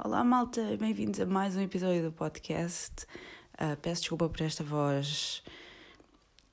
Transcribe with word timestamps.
Olá, 0.00 0.22
malta, 0.22 0.76
bem-vindos 0.78 1.18
a 1.18 1.26
mais 1.26 1.56
um 1.56 1.60
episódio 1.60 2.04
do 2.04 2.12
podcast. 2.12 3.04
Uh, 3.54 3.76
peço 3.82 4.02
desculpa 4.02 4.28
por 4.28 4.40
esta 4.42 4.62
voz 4.62 5.42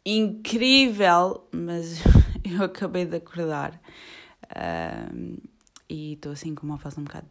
incrível, 0.03 1.47
mas 1.51 1.99
eu 2.43 2.63
acabei 2.63 3.05
de 3.05 3.17
acordar 3.17 3.79
uh, 4.45 5.43
e 5.87 6.13
estou 6.13 6.31
assim 6.31 6.55
com 6.55 6.65
uma 6.65 6.79
fase 6.79 6.99
um 6.99 7.03
bocado, 7.03 7.29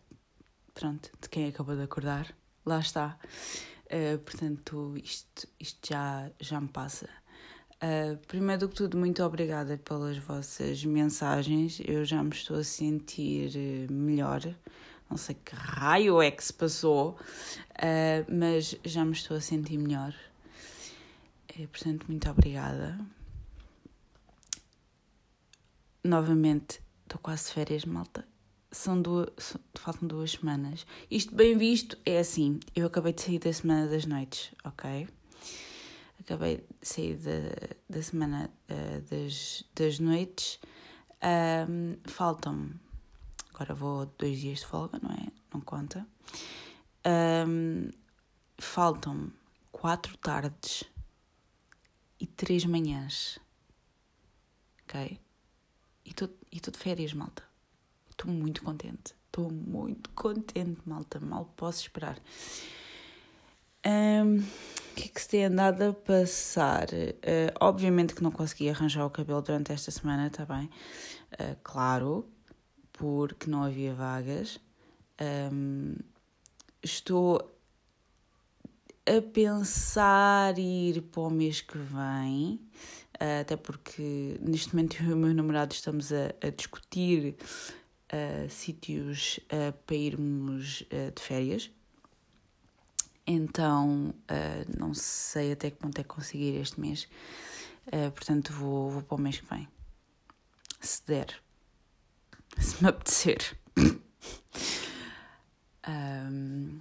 pronto, 0.73 1.11
de 1.21 1.29
quem 1.29 1.49
acabou 1.49 1.75
de 1.75 1.83
acordar. 1.83 2.33
Lá 2.65 2.79
está. 2.79 3.19
Uh, 3.87 4.17
portanto, 4.21 4.95
isto, 4.97 5.49
isto 5.59 5.89
já, 5.89 6.31
já 6.39 6.61
me 6.61 6.69
passa. 6.69 7.09
Uh, 7.83 8.17
primeiro 8.29 8.61
do 8.61 8.69
que 8.69 8.77
tudo, 8.77 8.97
muito 8.97 9.21
obrigada 9.25 9.77
pelas 9.79 10.17
vossas 10.19 10.85
mensagens. 10.85 11.83
Eu 11.85 12.05
já 12.05 12.23
me 12.23 12.31
estou 12.31 12.57
a 12.57 12.63
sentir 12.63 13.91
melhor 13.91 14.43
não 15.15 15.19
sei 15.19 15.37
que 15.37 15.55
raio 15.55 16.21
é 16.21 16.29
que 16.29 16.43
se 16.43 16.53
passou, 16.53 17.11
uh, 17.11 18.37
mas 18.37 18.75
já 18.85 19.05
me 19.05 19.13
estou 19.13 19.37
a 19.37 19.41
sentir 19.41 19.79
melhor. 19.79 20.13
É, 21.57 21.65
portanto, 21.69 22.07
muito 22.09 22.29
obrigada. 22.29 22.99
Novamente, 26.03 26.83
estou 27.05 27.21
quase 27.21 27.47
de 27.47 27.53
férias, 27.53 27.85
malta. 27.85 28.27
São 28.73 29.01
duas, 29.01 29.57
faltam 29.77 30.09
duas 30.09 30.33
semanas. 30.33 30.85
Isto 31.09 31.33
bem 31.33 31.57
visto 31.57 31.97
é 32.05 32.19
assim: 32.19 32.59
eu 32.75 32.89
acabei 32.89 33.13
de 33.13 33.23
sair 33.23 33.39
da 33.39 33.53
Semana 33.53 33.87
das 33.87 34.07
Noites, 34.07 34.51
ok? 34.65 35.07
Acabei 36.19 36.57
de 36.57 36.89
sair 36.89 37.15
da, 37.19 37.77
da 37.89 38.03
Semana 38.03 38.51
uh, 38.69 39.01
das, 39.03 39.63
das 39.77 40.01
Noites. 40.01 40.59
Um, 41.23 41.99
Faltam-me 42.05 42.84
Agora 43.55 43.75
vou 43.75 44.07
dois 44.19 44.41
dias 44.41 44.59
de 44.59 44.67
folga, 44.67 44.99
não 45.01 45.11
é? 45.11 45.29
Não 45.53 45.61
conta. 45.61 46.05
Um, 47.47 47.89
Faltam 48.59 49.33
quatro 49.71 50.17
tardes 50.19 50.85
e 52.19 52.27
três 52.27 52.65
manhãs. 52.65 53.39
Ok? 54.83 55.21
E 56.05 56.11
estou 56.11 56.73
de 56.73 56.79
férias, 56.79 57.13
malta. 57.13 57.43
Estou 58.11 58.31
muito 58.31 58.63
contente. 58.63 59.15
Estou 59.27 59.51
muito 59.51 60.11
contente, 60.11 60.81
malta. 60.87 61.19
Mal 61.21 61.45
posso 61.57 61.83
esperar. 61.83 62.19
Um, 63.87 64.39
o 64.39 64.95
que 64.95 65.05
é 65.05 65.09
que 65.09 65.21
se 65.21 65.29
tem 65.29 65.45
andado 65.45 65.83
a 65.83 65.93
passar? 65.93 66.89
Uh, 66.89 67.53
obviamente 67.61 68.15
que 68.15 68.23
não 68.23 68.31
consegui 68.31 68.71
arranjar 68.71 69.05
o 69.05 69.11
cabelo 69.11 69.43
durante 69.43 69.73
esta 69.73 69.91
semana, 69.91 70.29
está 70.29 70.47
bem? 70.47 70.71
Uh, 71.33 71.57
claro, 71.63 72.27
porque 72.95 73.51
não 73.51 73.63
havia 73.63 73.95
vagas. 73.95 74.59
Um, 75.21 75.95
estou 76.83 77.51
a 79.07 79.21
pensar 79.21 80.59
ir 80.59 81.03
para 81.03 81.23
o 81.23 81.31
mês 81.31 81.61
que 81.61 81.77
vem, 81.77 82.61
até 83.41 83.57
porque 83.57 84.39
neste 84.41 84.75
momento 84.75 84.97
eu 85.03 85.11
e 85.11 85.13
o 85.13 85.17
meu 85.17 85.35
namorado 85.35 85.73
estamos 85.73 86.13
a, 86.13 86.35
a 86.41 86.51
discutir 86.51 87.37
uh, 88.13 88.49
sítios 88.49 89.39
uh, 89.45 89.73
para 89.87 89.97
irmos 89.97 90.83
uh, 90.83 91.13
de 91.15 91.23
férias. 91.23 91.71
Então, 93.27 94.15
não 94.79 94.93
sei 94.93 95.53
até 95.53 95.71
que 95.71 95.79
ponto 95.79 95.99
é 95.99 96.03
que 96.03 96.09
conseguir 96.11 96.61
este 96.61 96.79
mês. 96.79 97.09
portanto, 98.15 98.53
vou, 98.53 98.91
vou 98.91 99.03
para 99.03 99.15
o 99.15 99.19
mês 99.19 99.41
que 99.41 99.47
vem. 99.47 99.67
Se 100.79 101.07
der 101.07 101.43
se 102.59 102.83
me 102.83 102.89
apetecer. 102.89 103.57
um, 105.89 106.81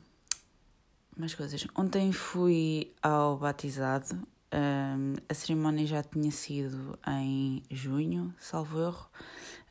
mais 1.17 1.33
coisas. 1.35 1.65
Ontem 1.75 2.11
fui 2.11 2.93
ao 3.01 3.37
batizado. 3.37 4.27
Um, 4.53 5.15
a 5.27 5.33
cerimónia 5.33 5.85
já 5.87 6.03
tinha 6.03 6.31
sido 6.31 6.97
em 7.07 7.63
junho, 7.71 8.33
salvo 8.39 8.79
erro. 8.79 9.09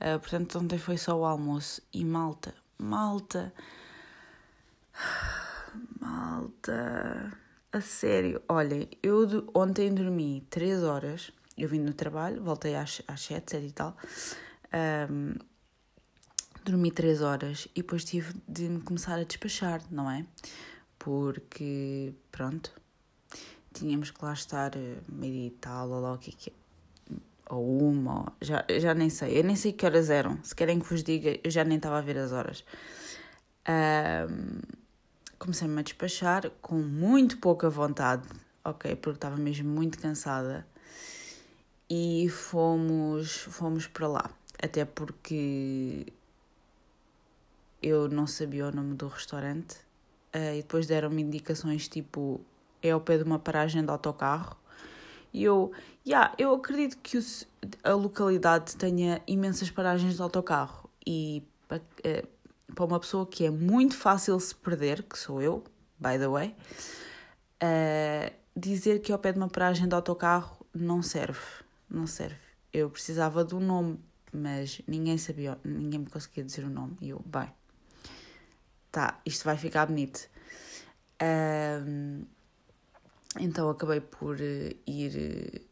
Uh, 0.00 0.18
portanto, 0.18 0.58
ontem 0.58 0.78
foi 0.78 0.98
só 0.98 1.16
o 1.16 1.24
almoço. 1.24 1.80
E 1.92 2.04
malta, 2.04 2.54
malta, 2.78 3.52
malta, 6.00 7.32
a 7.72 7.80
sério. 7.80 8.42
Olhem, 8.48 8.88
eu 9.02 9.48
ontem 9.54 9.94
dormi 9.94 10.46
3 10.50 10.82
horas. 10.82 11.32
Eu 11.56 11.68
vim 11.68 11.84
do 11.84 11.92
trabalho, 11.92 12.42
voltei 12.42 12.74
às, 12.74 13.02
às 13.06 13.20
7, 13.20 13.52
7 13.52 13.66
e 13.66 13.72
tal. 13.72 13.96
Um, 15.10 15.34
dormi 16.64 16.90
três 16.90 17.20
horas 17.20 17.68
e 17.74 17.82
depois 17.82 18.04
tive 18.04 18.34
de 18.48 18.68
me 18.68 18.80
começar 18.80 19.18
a 19.18 19.24
despachar, 19.24 19.82
não 19.90 20.10
é? 20.10 20.24
Porque, 20.98 22.12
pronto, 22.30 22.72
tínhamos 23.72 24.10
que 24.10 24.24
lá 24.24 24.32
estar 24.32 24.76
eh, 24.76 24.98
meio 25.08 25.46
e 25.46 25.50
tal, 25.50 25.90
ou 25.90 26.14
o 26.14 26.18
que 26.18 26.30
é 26.30 26.50
é. 26.50 26.52
Ou 27.50 27.90
uma, 27.90 28.20
ou, 28.20 28.32
já, 28.40 28.64
já 28.80 28.94
nem 28.94 29.10
sei. 29.10 29.38
Eu 29.38 29.44
nem 29.44 29.56
sei 29.56 29.72
que 29.72 29.84
horas 29.84 30.10
eram. 30.10 30.38
Se 30.42 30.54
querem 30.54 30.78
que 30.78 30.88
vos 30.88 31.02
diga, 31.02 31.38
eu 31.42 31.50
já 31.50 31.64
nem 31.64 31.76
estava 31.76 31.98
a 31.98 32.00
ver 32.00 32.18
as 32.18 32.32
horas. 32.32 32.64
Um, 33.68 34.82
Comecei-me 35.42 35.80
a 35.80 35.82
despachar 35.82 36.48
com 36.60 36.76
muito 36.76 37.38
pouca 37.38 37.68
vontade, 37.68 38.28
ok? 38.64 38.94
Porque 38.94 39.16
estava 39.16 39.36
mesmo 39.36 39.68
muito 39.68 39.98
cansada. 39.98 40.64
E 41.90 42.28
fomos, 42.28 43.38
fomos 43.38 43.88
para 43.88 44.06
lá. 44.06 44.30
Até 44.62 44.84
porque 44.84 46.06
eu 47.82 48.08
não 48.08 48.26
sabia 48.26 48.66
o 48.66 48.72
nome 48.72 48.94
do 48.94 49.08
restaurante 49.08 49.76
uh, 50.34 50.54
e 50.54 50.62
depois 50.62 50.86
deram-me 50.86 51.22
indicações 51.22 51.88
tipo 51.88 52.40
é 52.82 52.90
ao 52.90 53.00
pé 53.00 53.18
de 53.18 53.24
uma 53.24 53.38
paragem 53.38 53.82
de 53.82 53.90
autocarro 53.90 54.56
e 55.32 55.44
eu, 55.44 55.72
yeah, 56.06 56.34
eu 56.36 56.52
acredito 56.54 56.98
que 56.98 57.16
o, 57.16 57.22
a 57.82 57.92
localidade 57.94 58.76
tenha 58.76 59.22
imensas 59.26 59.70
paragens 59.70 60.14
de 60.14 60.22
autocarro 60.22 60.90
e 61.06 61.42
para, 61.66 61.78
uh, 61.78 62.84
uma 62.84 63.00
pessoa 63.00 63.26
que 63.26 63.46
é 63.46 63.50
muito 63.50 63.96
fácil 63.96 64.38
se 64.38 64.54
perder, 64.54 65.02
que 65.02 65.18
sou 65.18 65.40
eu, 65.40 65.64
by 65.98 66.18
the 66.18 66.28
way, 66.28 66.54
uh, 67.62 68.32
dizer 68.54 69.00
que 69.00 69.10
é 69.10 69.14
ao 69.14 69.18
pé 69.18 69.32
de 69.32 69.38
uma 69.38 69.48
paragem 69.48 69.88
de 69.88 69.94
autocarro 69.94 70.66
não 70.74 71.02
serve, 71.02 71.40
não 71.88 72.06
serve. 72.06 72.36
Eu 72.72 72.90
precisava 72.90 73.46
um 73.54 73.60
nome, 73.60 73.98
mas 74.32 74.82
ninguém 74.86 75.16
sabia, 75.16 75.58
ninguém 75.64 76.00
me 76.00 76.06
conseguia 76.06 76.44
dizer 76.44 76.64
o 76.64 76.70
nome. 76.70 76.96
E 77.00 77.10
eu, 77.10 77.22
bem, 77.24 77.48
tá, 78.92 79.20
isto 79.26 79.44
vai 79.44 79.56
ficar 79.56 79.86
bonito. 79.86 80.28
Um, 81.22 82.24
então 83.40 83.70
acabei 83.70 84.00
por 84.00 84.36
eh, 84.40 84.76
ir 84.86 85.62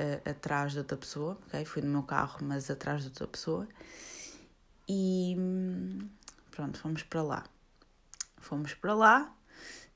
uh, 0.00 0.28
atrás 0.28 0.72
de 0.72 0.78
outra 0.78 0.96
pessoa, 0.96 1.38
ok? 1.46 1.64
Fui 1.64 1.80
no 1.80 1.88
meu 1.88 2.02
carro, 2.02 2.38
mas 2.42 2.68
atrás 2.68 3.02
de 3.02 3.08
outra 3.08 3.28
pessoa. 3.28 3.68
E 4.88 5.36
pronto, 6.50 6.78
fomos 6.78 7.04
para 7.04 7.22
lá. 7.22 7.44
Fomos 8.38 8.74
para 8.74 8.94
lá. 8.94 9.36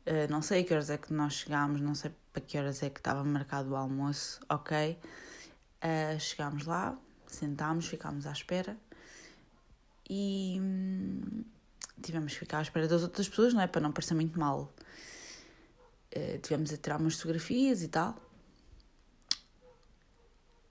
Uh, 0.06 0.30
não 0.30 0.40
sei 0.40 0.62
a 0.62 0.64
que 0.64 0.72
horas 0.72 0.90
é 0.90 0.96
que 0.96 1.12
nós 1.12 1.34
chegámos, 1.34 1.80
não 1.80 1.94
sei 1.94 2.12
para 2.32 2.42
que 2.42 2.56
horas 2.56 2.82
é 2.82 2.90
que 2.90 3.00
estava 3.00 3.24
marcado 3.24 3.70
o 3.70 3.76
almoço, 3.76 4.40
ok? 4.48 4.96
Uh, 5.82 6.20
chegámos 6.20 6.64
lá, 6.66 6.96
sentámos, 7.26 7.86
ficámos 7.86 8.26
à 8.26 8.32
espera 8.32 8.76
e 10.08 10.60
tivemos 12.00 12.32
que 12.32 12.40
ficar 12.40 12.58
à 12.58 12.62
espera 12.62 12.88
das 12.88 13.02
outras 13.02 13.28
pessoas, 13.28 13.54
não 13.54 13.60
é? 13.62 13.66
Para 13.66 13.80
não 13.80 13.92
parecer 13.92 14.14
muito 14.14 14.38
mal. 14.38 14.72
Uh, 16.16 16.38
tivemos 16.42 16.72
a 16.72 16.76
tirar 16.76 17.00
umas 17.00 17.14
fotografias 17.14 17.82
e 17.82 17.88
tal. 17.88 18.16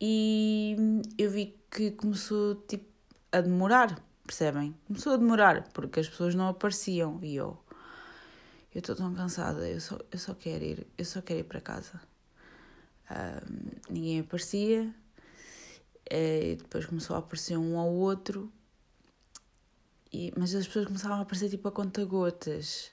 E 0.02 0.76
eu 1.18 1.30
vi 1.30 1.58
que 1.70 1.92
começou 1.92 2.56
tipo, 2.68 2.86
a 3.32 3.42
demorar, 3.42 4.02
percebem? 4.26 4.76
Começou 4.88 5.14
a 5.14 5.18
demorar, 5.18 5.70
porque 5.74 6.00
as 6.00 6.08
pessoas 6.08 6.36
não 6.36 6.48
apareciam 6.48 7.20
e 7.22 7.36
eu. 7.36 7.58
Eu 8.74 8.80
estou 8.80 8.96
tão 8.96 9.14
cansada, 9.14 9.68
eu 9.68 9.82
só, 9.82 9.98
eu 10.12 10.20
só 10.20 10.34
quero 10.34 10.64
ir, 10.64 10.88
eu 10.98 11.04
só 11.04 11.22
quero 11.22 11.40
ir 11.40 11.44
para 11.44 11.60
casa. 11.60 12.00
Ninguém 13.90 14.20
aparecia, 14.20 14.84
uh, 14.84 16.44
e 16.44 16.56
depois 16.56 16.86
começou 16.86 17.16
a 17.16 17.20
aparecer 17.20 17.58
um 17.58 17.78
ao 17.78 17.92
outro, 17.92 18.52
e, 20.12 20.34
mas 20.38 20.54
as 20.56 20.68
pessoas 20.68 20.86
começavam 20.86 21.18
a 21.18 21.22
aparecer 21.22 21.50
tipo 21.50 21.68
a 21.68 21.72
conta-gotas. 21.72 22.92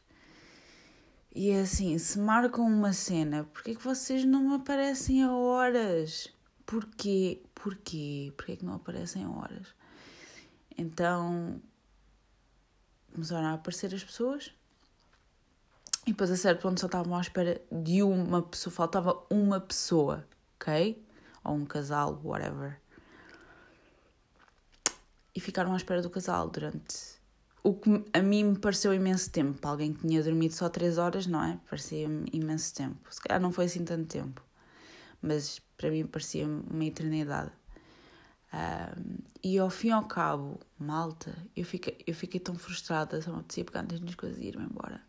E 1.34 1.50
é 1.50 1.60
assim, 1.60 1.96
se 1.98 2.18
marcam 2.18 2.66
uma 2.66 2.92
cena, 2.92 3.44
porquê 3.44 3.74
que 3.74 3.82
vocês 3.82 4.24
não 4.24 4.54
aparecem 4.54 5.22
a 5.22 5.32
horas? 5.34 6.28
Porquê? 6.64 7.42
Porquê? 7.54 8.32
Porquê 8.36 8.56
que 8.56 8.64
não 8.64 8.74
aparecem 8.74 9.24
a 9.24 9.30
horas? 9.30 9.74
Então 10.76 11.60
começaram 13.12 13.48
a 13.48 13.54
aparecer 13.54 13.94
as 13.94 14.04
pessoas 14.04 14.52
e 16.06 16.12
depois 16.12 16.30
a 16.30 16.36
certo 16.36 16.62
ponto 16.62 16.80
só 16.80 16.86
estavam 16.86 17.16
à 17.16 17.20
espera 17.20 17.60
de 17.72 18.02
uma 18.02 18.42
pessoa, 18.42 18.72
faltava 18.72 19.26
uma 19.30 19.58
pessoa, 19.60 20.26
ok? 20.56 21.02
Ou 21.44 21.54
um 21.54 21.64
casal, 21.64 22.20
whatever 22.22 22.78
e 25.36 25.40
ficaram 25.40 25.74
à 25.74 25.76
espera 25.76 26.00
do 26.00 26.08
casal 26.08 26.48
durante 26.48 27.16
o 27.62 27.74
que 27.74 28.04
a 28.12 28.22
mim 28.22 28.44
me 28.44 28.58
pareceu 28.58 28.94
imenso 28.94 29.30
tempo. 29.30 29.60
Para 29.60 29.70
alguém 29.70 29.92
que 29.92 30.06
tinha 30.06 30.22
dormido 30.22 30.54
só 30.54 30.68
3 30.68 30.98
horas, 30.98 31.26
não 31.26 31.42
é? 31.44 31.60
Parecia-me 31.68 32.24
imenso 32.32 32.74
tempo. 32.74 33.12
Se 33.12 33.20
calhar 33.20 33.40
não 33.40 33.52
foi 33.52 33.66
assim 33.66 33.84
tanto 33.84 34.06
tempo, 34.06 34.40
mas 35.20 35.60
para 35.76 35.90
mim 35.90 36.06
parecia 36.06 36.46
uma 36.46 36.84
eternidade. 36.84 37.50
Um, 38.54 39.18
e 39.42 39.58
ao 39.58 39.68
fim 39.68 39.88
e 39.88 39.90
ao 39.90 40.04
cabo, 40.04 40.58
malta, 40.78 41.36
eu 41.56 41.64
fiquei, 41.64 41.98
eu 42.06 42.14
fiquei 42.14 42.40
tão 42.40 42.54
frustrada, 42.54 43.20
só 43.20 43.32
me 43.32 43.40
apetecia 43.40 43.64
pegar 43.64 43.82
nas 43.82 43.98
minhas 43.98 44.14
coisas 44.14 44.38
e 44.38 44.46
ir-me 44.46 44.64
embora. 44.64 45.02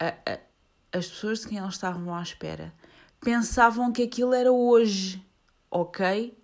A, 0.00 0.08
a, 0.08 0.38
as 0.98 1.06
pessoas 1.06 1.40
de 1.40 1.48
quem 1.48 1.58
eles 1.58 1.74
estavam 1.74 2.14
à 2.14 2.22
espera 2.22 2.74
pensavam 3.20 3.92
que 3.92 4.02
aquilo 4.02 4.32
era 4.32 4.50
hoje, 4.50 5.22
ok? 5.70 6.34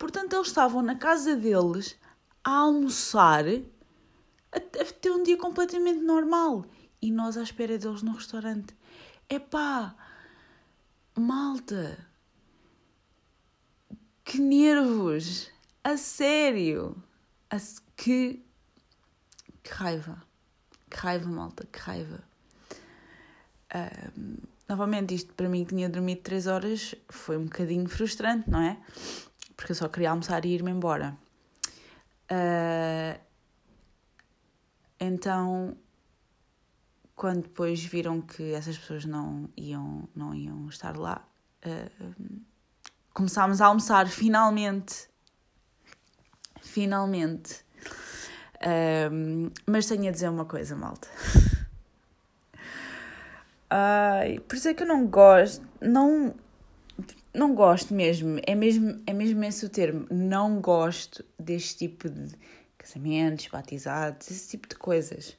Portanto, 0.00 0.32
eles 0.32 0.46
estavam 0.46 0.80
na 0.80 0.96
casa 0.96 1.36
deles 1.36 1.94
a 2.42 2.52
almoçar, 2.52 3.44
a, 4.50 4.58
ter 4.98 5.10
um 5.10 5.22
dia 5.22 5.36
completamente 5.36 6.00
normal. 6.00 6.64
E 7.02 7.12
nós 7.12 7.36
à 7.36 7.42
espera 7.42 7.76
deles 7.76 8.02
no 8.02 8.12
restaurante. 8.12 8.74
Epá, 9.28 9.94
malta, 11.14 11.98
que 14.24 14.38
nervos! 14.38 15.50
A 15.84 15.98
sério! 15.98 16.96
A, 17.50 17.58
que, 17.94 18.42
que 19.62 19.70
raiva! 19.70 20.22
Que 20.88 20.96
raiva, 20.96 21.28
malta, 21.28 21.66
que 21.70 21.78
raiva! 21.78 22.24
Um, 24.16 24.36
novamente, 24.66 25.14
isto 25.14 25.34
para 25.34 25.48
mim 25.50 25.62
que 25.62 25.74
tinha 25.74 25.90
dormido 25.90 26.22
3 26.22 26.46
horas 26.46 26.94
foi 27.10 27.36
um 27.36 27.44
bocadinho 27.44 27.86
frustrante, 27.86 28.48
não 28.48 28.62
é? 28.62 28.78
Porque 29.60 29.72
eu 29.72 29.76
só 29.76 29.88
queria 29.88 30.08
almoçar 30.08 30.46
e 30.46 30.54
ir-me 30.54 30.70
embora. 30.70 31.14
Uh, 32.32 33.20
então, 34.98 35.76
quando 37.14 37.42
depois 37.42 37.84
viram 37.84 38.22
que 38.22 38.54
essas 38.54 38.78
pessoas 38.78 39.04
não 39.04 39.50
iam, 39.54 40.08
não 40.16 40.34
iam 40.34 40.66
estar 40.66 40.96
lá, 40.96 41.22
uh, 41.66 42.40
começámos 43.12 43.60
a 43.60 43.66
almoçar 43.66 44.08
finalmente. 44.08 45.10
Finalmente. 46.62 47.62
Um, 49.12 49.50
mas 49.66 49.86
tenho 49.86 50.08
a 50.08 50.10
dizer 50.10 50.30
uma 50.30 50.46
coisa, 50.46 50.74
malta. 50.74 51.06
Ai, 53.68 54.38
por 54.38 54.56
isso 54.56 54.68
é 54.68 54.74
que 54.74 54.84
eu 54.84 54.88
não 54.88 55.06
gosto, 55.06 55.62
não, 55.82 56.34
não 57.32 57.54
gosto 57.54 57.94
mesmo, 57.94 58.40
é 58.46 58.54
mesmo, 58.54 59.00
é 59.06 59.12
mesmo 59.12 59.44
esse 59.44 59.64
o 59.64 59.68
termo, 59.68 60.06
não 60.10 60.60
gosto 60.60 61.24
deste 61.38 61.78
tipo 61.78 62.08
de 62.08 62.34
casamentos, 62.76 63.46
batizados, 63.48 64.30
esse 64.30 64.48
tipo 64.48 64.68
de 64.68 64.74
coisas. 64.76 65.36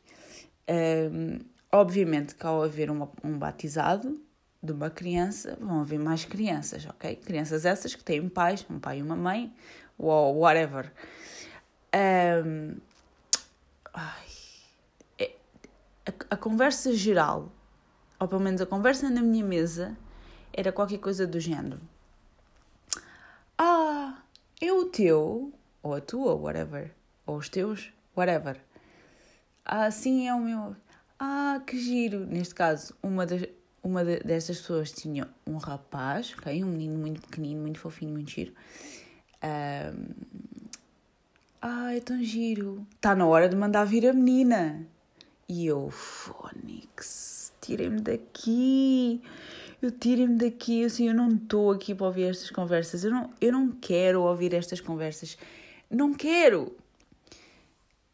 Um, 0.70 1.40
obviamente 1.72 2.36
que 2.36 2.46
ao 2.46 2.64
haver 2.64 2.90
uma, 2.90 3.10
um 3.24 3.38
batizado, 3.38 4.22
de 4.64 4.72
uma 4.72 4.92
criança, 4.92 5.58
vão 5.60 5.82
haver 5.82 6.00
mais 6.00 6.24
crianças, 6.24 6.86
ok? 6.86 7.16
Crianças 7.16 7.66
essas 7.66 7.96
que 7.96 8.04
têm 8.04 8.30
pais, 8.30 8.66
um 8.70 8.80
pai 8.80 9.00
e 9.00 9.02
uma 9.02 9.16
mãe, 9.16 9.52
ou 9.98 10.38
whatever. 10.38 10.92
Um, 12.46 12.78
ai, 13.92 14.28
é, 15.18 15.32
a, 16.06 16.36
a, 16.36 16.38
conversa 16.38 16.94
geral, 16.94 17.52
ou 18.20 18.28
pelo 18.28 18.42
menos 18.42 18.62
a 18.62 18.66
conversa 18.68 19.10
na 19.10 19.22
minha 19.22 19.44
mesa, 19.44 19.98
era 20.54 20.72
qualquer 20.72 21.00
coisa 21.00 21.26
do 21.26 21.40
género. 21.40 21.80
Ah, 23.58 24.22
é 24.60 24.72
o 24.72 24.86
teu, 24.86 25.54
ou 25.84 25.94
a 25.94 26.02
tua, 26.02 26.36
whatever, 26.36 26.92
ou 27.26 27.38
os 27.38 27.50
teus, 27.50 27.92
whatever. 28.16 28.60
Ah, 29.64 29.90
sim, 29.92 30.28
é 30.28 30.34
o 30.34 30.40
meu. 30.40 30.76
Ah, 31.20 31.62
que 31.66 31.80
giro. 31.80 32.26
Neste 32.26 32.56
caso, 32.56 32.96
uma 33.04 33.26
das 33.26 33.44
uma 33.84 34.04
de, 34.04 34.20
destas 34.20 34.60
pessoas 34.60 34.92
tinha 34.92 35.28
um 35.46 35.58
rapaz, 35.58 36.36
okay? 36.38 36.64
um 36.64 36.68
menino 36.68 36.98
muito 36.98 37.22
pequenino, 37.22 37.62
muito 37.62 37.80
fofinho, 37.80 38.12
muito 38.12 38.30
giro. 38.30 38.54
Um, 39.44 40.14
ah, 41.62 41.96
é 41.96 42.00
tão 42.00 42.24
giro. 42.24 42.86
Está 42.96 43.16
na 43.16 43.26
hora 43.26 43.50
de 43.50 43.56
mandar 43.56 43.86
vir 43.86 44.08
a 44.08 44.14
menina. 44.14 44.86
E 45.48 45.66
eu, 45.66 45.90
Fónix, 45.90 47.52
tirem-me 47.60 48.02
daqui. 48.02 49.22
Eu 49.82 49.92
tirem-me 49.92 50.38
daqui. 50.38 50.84
Assim, 50.86 51.08
eu 51.08 51.14
não 51.14 51.30
estou 51.30 51.72
aqui 51.72 51.96
para 51.96 52.06
ouvir 52.06 52.30
estas 52.30 52.50
conversas. 52.50 53.04
Eu 53.04 53.12
não, 53.12 53.30
eu 53.42 53.52
não 53.52 53.72
quero 53.72 54.22
ouvir 54.22 54.54
estas 54.54 54.80
conversas. 54.80 55.38
Não 55.90 56.14
quero. 56.14 56.76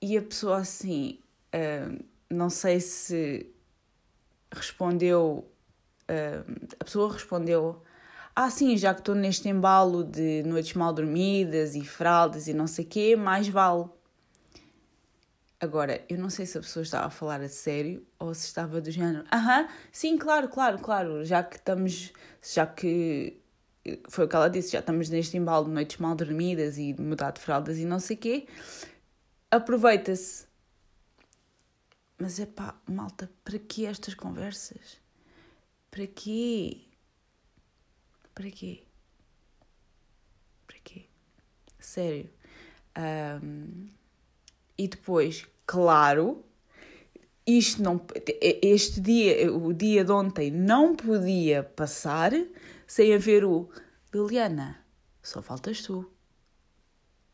E 0.02 0.18
a 0.18 0.22
pessoa 0.22 0.58
assim, 0.58 1.20
uh, 1.54 2.04
não 2.30 2.50
sei 2.50 2.80
se 2.80 3.48
respondeu 4.52 5.46
uh, 6.10 6.68
a 6.80 6.84
pessoa 6.84 7.12
respondeu: 7.12 7.82
Ah, 8.36 8.50
sim, 8.50 8.76
já 8.78 8.94
que 8.94 9.02
estou 9.02 9.16
neste 9.16 9.48
embalo 9.50 10.04
de 10.04 10.44
noites 10.44 10.74
mal 10.74 10.94
dormidas 10.94 11.76
e 11.76 11.84
fraldas 11.84 12.48
e 12.48 12.54
não 12.54 12.68
sei 12.68 12.86
o 12.86 12.88
quê, 12.88 13.16
mais 13.16 13.48
vale. 13.48 13.86
Agora, 15.60 16.06
eu 16.08 16.20
não 16.20 16.30
sei 16.30 16.46
se 16.46 16.58
a 16.58 16.62
pessoa 16.62 16.84
estava 16.84 17.08
a 17.08 17.10
falar 17.10 17.42
a 17.42 17.50
sério 17.50 18.06
ou 18.20 18.32
se 18.34 18.46
estava 18.46 18.80
do 18.80 18.92
género, 18.92 19.26
aham, 19.34 19.68
sim, 19.92 20.16
claro, 20.16 20.48
claro, 20.50 20.78
claro, 20.78 21.26
já 21.26 21.44
que 21.44 21.56
estamos, 21.56 22.14
já 22.44 22.68
que 22.68 23.42
foi 24.08 24.26
o 24.26 24.28
que 24.28 24.36
ela 24.36 24.50
disse, 24.50 24.74
já 24.74 24.80
estamos 24.80 25.10
neste 25.10 25.36
embalo 25.36 25.66
de 25.66 25.72
noites 25.72 25.98
mal 25.98 26.16
dormidas 26.16 26.78
e 26.78 26.94
de 26.94 27.02
mudar 27.02 27.32
de 27.32 27.42
fraldas 27.42 27.80
e 27.80 27.86
não 27.86 28.00
sei 28.00 28.16
quê, 28.18 28.48
aproveita-se. 29.50 30.46
Mas 32.20 32.40
é 32.40 32.46
pá, 32.46 32.80
malta, 32.88 33.30
para 33.44 33.58
que 33.58 33.86
estas 33.86 34.14
conversas? 34.14 35.00
Para 35.90 36.06
quê? 36.08 36.82
Para 38.36 38.52
quê? 38.52 38.84
Para 40.68 40.78
quê? 40.84 41.06
Sério. 41.80 42.30
Um, 42.98 43.88
e 44.78 44.88
depois, 44.88 45.48
claro, 45.66 46.44
isto 47.46 47.82
não, 47.82 48.06
este 48.62 49.00
dia, 49.02 49.52
o 49.52 49.74
dia 49.74 50.04
de 50.04 50.12
ontem 50.12 50.52
não 50.52 50.96
podia 50.96 51.64
passar 51.64 52.32
sem 52.86 53.14
haver 53.14 53.44
o 53.44 53.70
Liliana, 54.14 54.84
só 55.24 55.42
faltas 55.42 55.82
tu. 55.82 56.10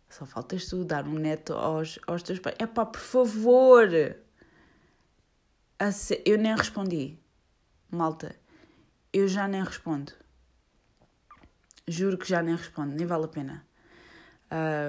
Só 0.10 0.28
faltas 0.28 0.68
tu 0.68 0.86
dar 0.86 1.08
um 1.08 1.16
neto 1.16 1.54
aos, 1.54 1.98
aos 2.06 2.22
teus 2.22 2.38
pais. 2.38 2.56
É 2.60 2.68
pá, 2.68 2.86
por 2.86 3.02
favor! 3.02 3.90
Eu 6.24 6.38
nem 6.38 6.56
respondi. 6.56 7.20
Malta, 7.90 8.36
eu 9.12 9.28
já 9.28 9.48
nem 9.48 9.64
respondo. 9.64 10.14
Juro 11.88 12.18
que 12.18 12.30
já 12.30 12.42
nem 12.44 12.56
respondo, 12.56 12.96
nem 12.96 13.06
vale 13.06 13.26
a 13.26 13.28
pena. 13.28 13.68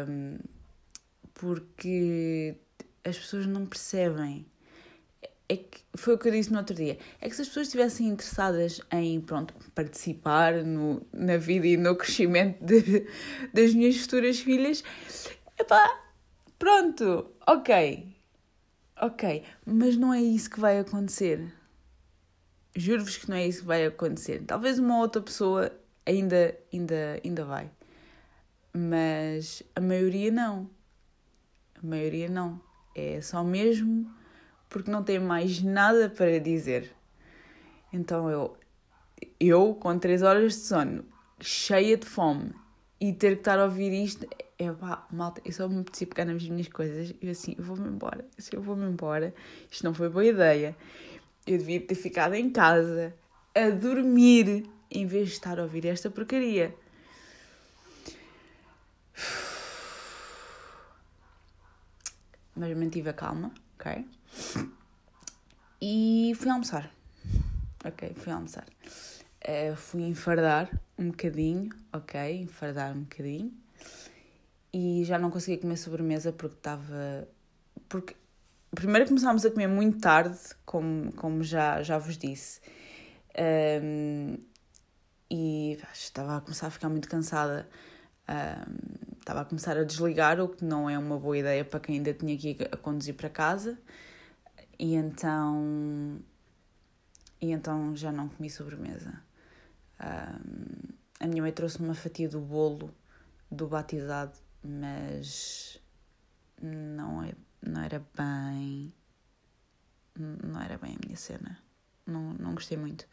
Um, 0.09 0.39
porque 1.45 2.57
as 3.05 3.19
pessoas 3.19 3.45
não 3.47 3.67
percebem. 3.67 4.47
É 5.47 5.59
que, 5.59 5.83
foi 5.95 6.15
o 6.15 6.19
que 6.19 6.29
eu 6.29 6.33
disse 6.33 6.51
no 6.51 6.59
outro 6.59 6.75
dia. 6.75 6.97
É 7.21 7.29
que 7.29 7.37
se 7.37 7.43
as 7.43 7.49
pessoas 7.49 7.67
estivessem 7.67 8.09
interessadas 8.09 8.81
em 8.91 9.21
pronto, 9.21 9.55
participar 9.75 10.65
no, 10.65 11.07
na 11.13 11.37
vida 11.37 11.67
e 11.67 11.77
no 11.77 11.95
crescimento 11.97 12.65
de, 12.65 13.07
das 13.53 13.75
minhas 13.75 13.99
futuras 13.99 14.41
filhas, 14.41 14.83
epá, 15.59 16.01
pronto, 16.59 17.31
ok. 17.47 18.09
Ok, 19.03 19.45
mas 19.67 19.99
não 19.99 20.15
é 20.15 20.23
isso 20.23 20.49
que 20.49 20.61
vai 20.61 20.79
acontecer. 20.79 21.53
Juro-vos 22.75 23.19
que 23.19 23.29
não 23.29 23.37
é 23.37 23.47
isso 23.47 23.61
que 23.61 23.67
vai 23.67 23.85
acontecer. 23.85 24.43
Talvez 24.47 24.79
uma 24.79 24.99
outra 24.99 25.21
pessoa 25.21 25.71
ainda, 26.07 26.59
ainda, 26.73 27.21
ainda 27.23 27.45
vai. 27.45 27.71
Mas 28.73 29.63
a 29.77 29.81
maioria 29.81 30.31
não. 30.31 30.71
A 31.85 31.87
maioria 31.87 32.31
não. 32.31 32.59
É 32.95 33.21
só 33.21 33.45
mesmo 33.45 34.11
porque 34.71 34.91
não 34.91 35.05
tem 35.05 35.21
mais 35.21 35.63
nada 35.63 36.09
para 36.09 36.41
dizer. 36.41 36.91
Então 37.93 38.31
eu, 38.31 38.57
eu 39.39 39.75
com 39.75 39.99
3 39.99 40.23
horas 40.23 40.55
de 40.55 40.61
sono, 40.61 41.05
cheia 41.41 41.97
de 41.97 42.07
fome, 42.07 42.55
e 43.01 43.13
ter 43.13 43.35
que 43.35 43.41
estar 43.41 43.59
a 43.59 43.65
ouvir 43.65 43.93
isto, 43.93 44.27
é 44.59 44.73
pá, 44.73 45.07
malta, 45.13 45.43
eu 45.45 45.53
só 45.53 45.69
me 45.69 45.81
apetecia 45.81 46.07
pegar 46.07 46.25
nas 46.25 46.43
minhas 46.49 46.69
coisas 46.69 47.15
e 47.21 47.29
assim, 47.29 47.55
eu 47.59 47.65
vou-me 47.65 47.87
embora, 47.87 48.25
eu 48.51 48.63
vou-me 48.63 48.87
embora, 48.87 49.35
isto 49.71 49.85
não 49.85 49.93
foi 49.93 50.09
boa 50.09 50.25
ideia. 50.25 50.75
Eu 51.47 51.59
devia 51.59 51.81
ter 51.81 51.95
ficado 51.95 52.35
em 52.35 52.49
casa 52.51 53.15
a 53.55 53.69
dormir 53.69 54.65
em 54.91 55.07
vez 55.07 55.29
de 55.29 55.35
estar 55.35 55.59
a 55.59 55.63
ouvir 55.63 55.85
esta 55.87 56.09
porcaria. 56.09 56.75
Mas 62.57 62.77
mantive 62.77 63.09
a 63.09 63.13
calma, 63.13 63.53
ok? 63.75 64.07
E 65.81 66.33
fui 66.37 66.51
almoçar. 66.51 66.91
Ok, 67.85 68.15
fui 68.15 68.33
almoçar. 68.33 68.67
Uh, 69.47 69.77
fui 69.77 70.03
enfardar 70.03 70.71
um 70.99 71.11
bocadinho, 71.11 71.69
ok? 71.93 72.41
Enfardar 72.41 72.97
um 72.97 73.03
bocadinho. 73.03 73.53
E 74.73 75.05
já 75.05 75.19
não 75.19 75.31
conseguia 75.31 75.59
comer 75.59 75.77
sobremesa 75.77 76.33
porque 76.33 76.57
estava. 76.57 77.29
Porque 77.89 78.17
primeiro 78.75 79.07
começámos 79.07 79.45
a 79.45 79.51
comer 79.51 79.69
muito 79.69 79.99
tarde, 79.99 80.39
como, 80.65 81.13
como 81.13 81.43
já, 81.43 81.83
já 81.83 81.99
vos 81.99 82.17
disse. 82.17 82.61
Um, 83.39 84.39
e 85.31 85.79
estava 85.93 86.39
a 86.39 86.41
começar 86.41 86.69
a 86.69 86.71
ficar 86.71 86.89
muito 86.89 87.09
cansada. 87.09 87.69
Um, 88.29 89.04
estava 89.25 89.41
a 89.41 89.45
começar 89.45 89.77
a 89.79 89.85
desligar, 89.85 90.39
o 90.39 90.49
que 90.51 90.63
não 90.63 90.89
é 90.89 90.99
uma 90.99 91.19
boa 91.19 91.37
ideia 91.39 91.65
para 91.65 91.81
quem 91.81 91.97
ainda 91.97 92.13
tinha 92.13 92.37
que 92.37 92.51
ir 92.51 92.69
a 92.71 92.77
conduzir 92.77 93.15
para 93.15 93.31
casa. 93.31 93.79
E 94.79 94.95
então. 94.95 96.21
E 97.41 97.51
então 97.51 97.97
já 97.97 98.13
não 98.13 98.29
comi 98.29 98.51
sobremesa. 98.51 99.23
Um, 99.99 100.93
a 101.21 101.27
minha 101.27 101.43
mãe 101.43 101.53
trouxe-me 101.53 101.89
uma 101.89 101.95
fatia 101.95 102.29
do 102.29 102.39
bolo 102.39 102.95
do 103.51 103.67
batizado, 103.67 104.37
mas 104.63 105.81
não, 106.61 107.23
é, 107.23 107.33
não 107.63 107.83
era 107.83 108.05
bem. 108.15 108.93
Não 110.17 110.61
era 110.61 110.77
bem 110.77 110.97
a 110.97 111.07
minha 111.07 111.17
cena. 111.17 111.59
Não, 112.07 112.35
não 112.35 112.55
gostei 112.55 112.77
muito. 112.77 113.07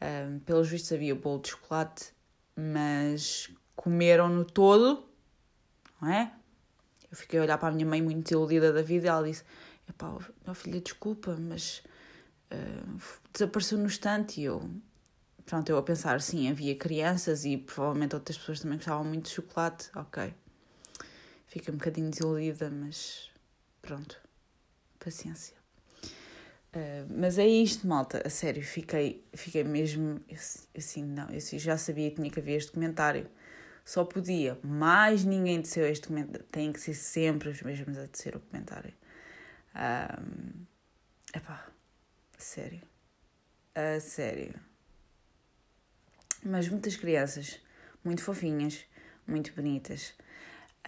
Um, 0.00 0.38
pelos 0.38 0.68
vistos 0.68 0.92
havia 0.92 1.16
bolo 1.16 1.42
de 1.42 1.48
chocolate, 1.50 2.12
mas 2.54 3.50
comeram-no 3.74 4.44
todo, 4.44 5.06
não 6.00 6.10
é? 6.10 6.32
Eu 7.10 7.16
fiquei 7.16 7.38
a 7.38 7.42
olhar 7.42 7.58
para 7.58 7.68
a 7.68 7.72
minha 7.72 7.86
mãe 7.86 8.02
muito 8.02 8.22
desiludida 8.24 8.72
da 8.72 8.82
vida 8.82 9.06
e 9.06 9.08
ela 9.08 9.26
disse: 9.26 9.44
Epá, 9.88 10.18
meu 10.44 10.54
filha, 10.54 10.80
desculpa, 10.80 11.36
mas 11.38 11.82
uh, 12.52 13.00
desapareceu 13.32 13.78
no 13.78 13.86
estante 13.86 14.40
e 14.40 14.44
eu. 14.44 14.68
Pronto, 15.44 15.70
eu 15.70 15.78
a 15.78 15.82
pensar, 15.82 16.20
sim, 16.20 16.50
havia 16.50 16.74
crianças 16.74 17.44
e 17.44 17.56
provavelmente 17.56 18.16
outras 18.16 18.36
pessoas 18.36 18.60
também 18.60 18.78
gostavam 18.78 19.04
muito 19.04 19.26
de 19.26 19.30
chocolate, 19.30 19.90
ok. 19.94 20.34
Fiquei 21.46 21.72
um 21.72 21.76
bocadinho 21.76 22.10
desiludida, 22.10 22.68
mas 22.68 23.30
pronto, 23.80 24.20
paciência. 24.98 25.54
Uh, 26.74 27.06
mas 27.08 27.38
é 27.38 27.46
isto, 27.46 27.86
malta, 27.86 28.20
a 28.26 28.28
sério, 28.28 28.62
fiquei, 28.62 29.24
fiquei 29.32 29.62
mesmo 29.62 30.20
assim, 30.76 31.04
não, 31.04 31.28
eu 31.30 31.40
já 31.40 31.78
sabia 31.78 32.10
que 32.10 32.16
tinha 32.16 32.30
que 32.30 32.40
haver 32.40 32.56
este 32.56 32.72
comentário. 32.72 33.30
Só 33.86 34.04
podia, 34.04 34.58
mais 34.64 35.24
ninguém 35.24 35.60
desceu 35.60 35.86
este 35.86 36.08
comentário, 36.08 36.44
tem 36.50 36.72
que 36.72 36.80
ser 36.80 36.92
sempre 36.92 37.50
os 37.50 37.62
mesmos 37.62 37.96
a 37.96 38.06
descer 38.06 38.34
o 38.34 38.40
comentário. 38.40 38.92
Um, 39.76 40.66
epá, 41.32 41.68
sério, 42.36 42.82
a 43.72 44.00
sério. 44.00 44.58
Mas 46.44 46.68
muitas 46.68 46.96
crianças, 46.96 47.60
muito 48.02 48.24
fofinhas, 48.24 48.84
muito 49.24 49.54
bonitas. 49.54 50.14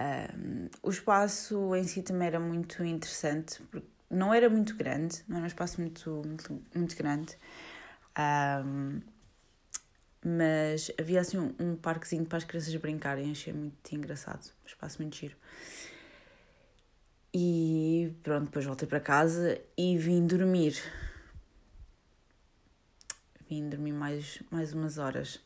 Um, 0.01 0.69
o 0.83 0.91
espaço 0.91 1.77
em 1.77 1.85
si 1.85 2.03
também 2.03 2.27
era 2.27 2.41
muito 2.41 2.85
interessante, 2.85 3.63
porque 3.71 3.87
não 4.11 4.35
era 4.35 4.51
muito 4.51 4.75
grande, 4.75 5.23
não 5.29 5.37
era 5.37 5.45
um 5.45 5.47
espaço 5.47 5.81
muito, 5.81 6.21
muito, 6.27 6.65
muito 6.75 6.97
grande, 6.97 7.39
um, 8.67 9.01
mas 10.29 10.91
havia 11.01 11.21
assim 11.21 11.39
um, 11.39 11.55
um, 11.59 11.77
parquezinho 11.77 12.27
para 12.27 12.37
as 12.37 12.45
crianças 12.45 12.75
brincarem, 12.77 13.31
achei 13.31 13.51
muito 13.51 13.95
engraçado, 13.95 14.45
um 14.63 14.67
espaço 14.67 15.01
muito 15.01 15.17
giro. 15.17 15.35
E 17.33 18.13
pronto, 18.23 18.47
depois 18.47 18.65
voltei 18.67 18.87
para 18.87 19.01
casa 19.01 19.59
e 19.77 19.97
vim 19.97 20.27
dormir. 20.27 20.77
Vim 23.49 23.71
dormir 23.71 23.93
mais, 23.93 24.43
mais 24.51 24.75
umas 24.75 24.99
horas. 24.99 25.41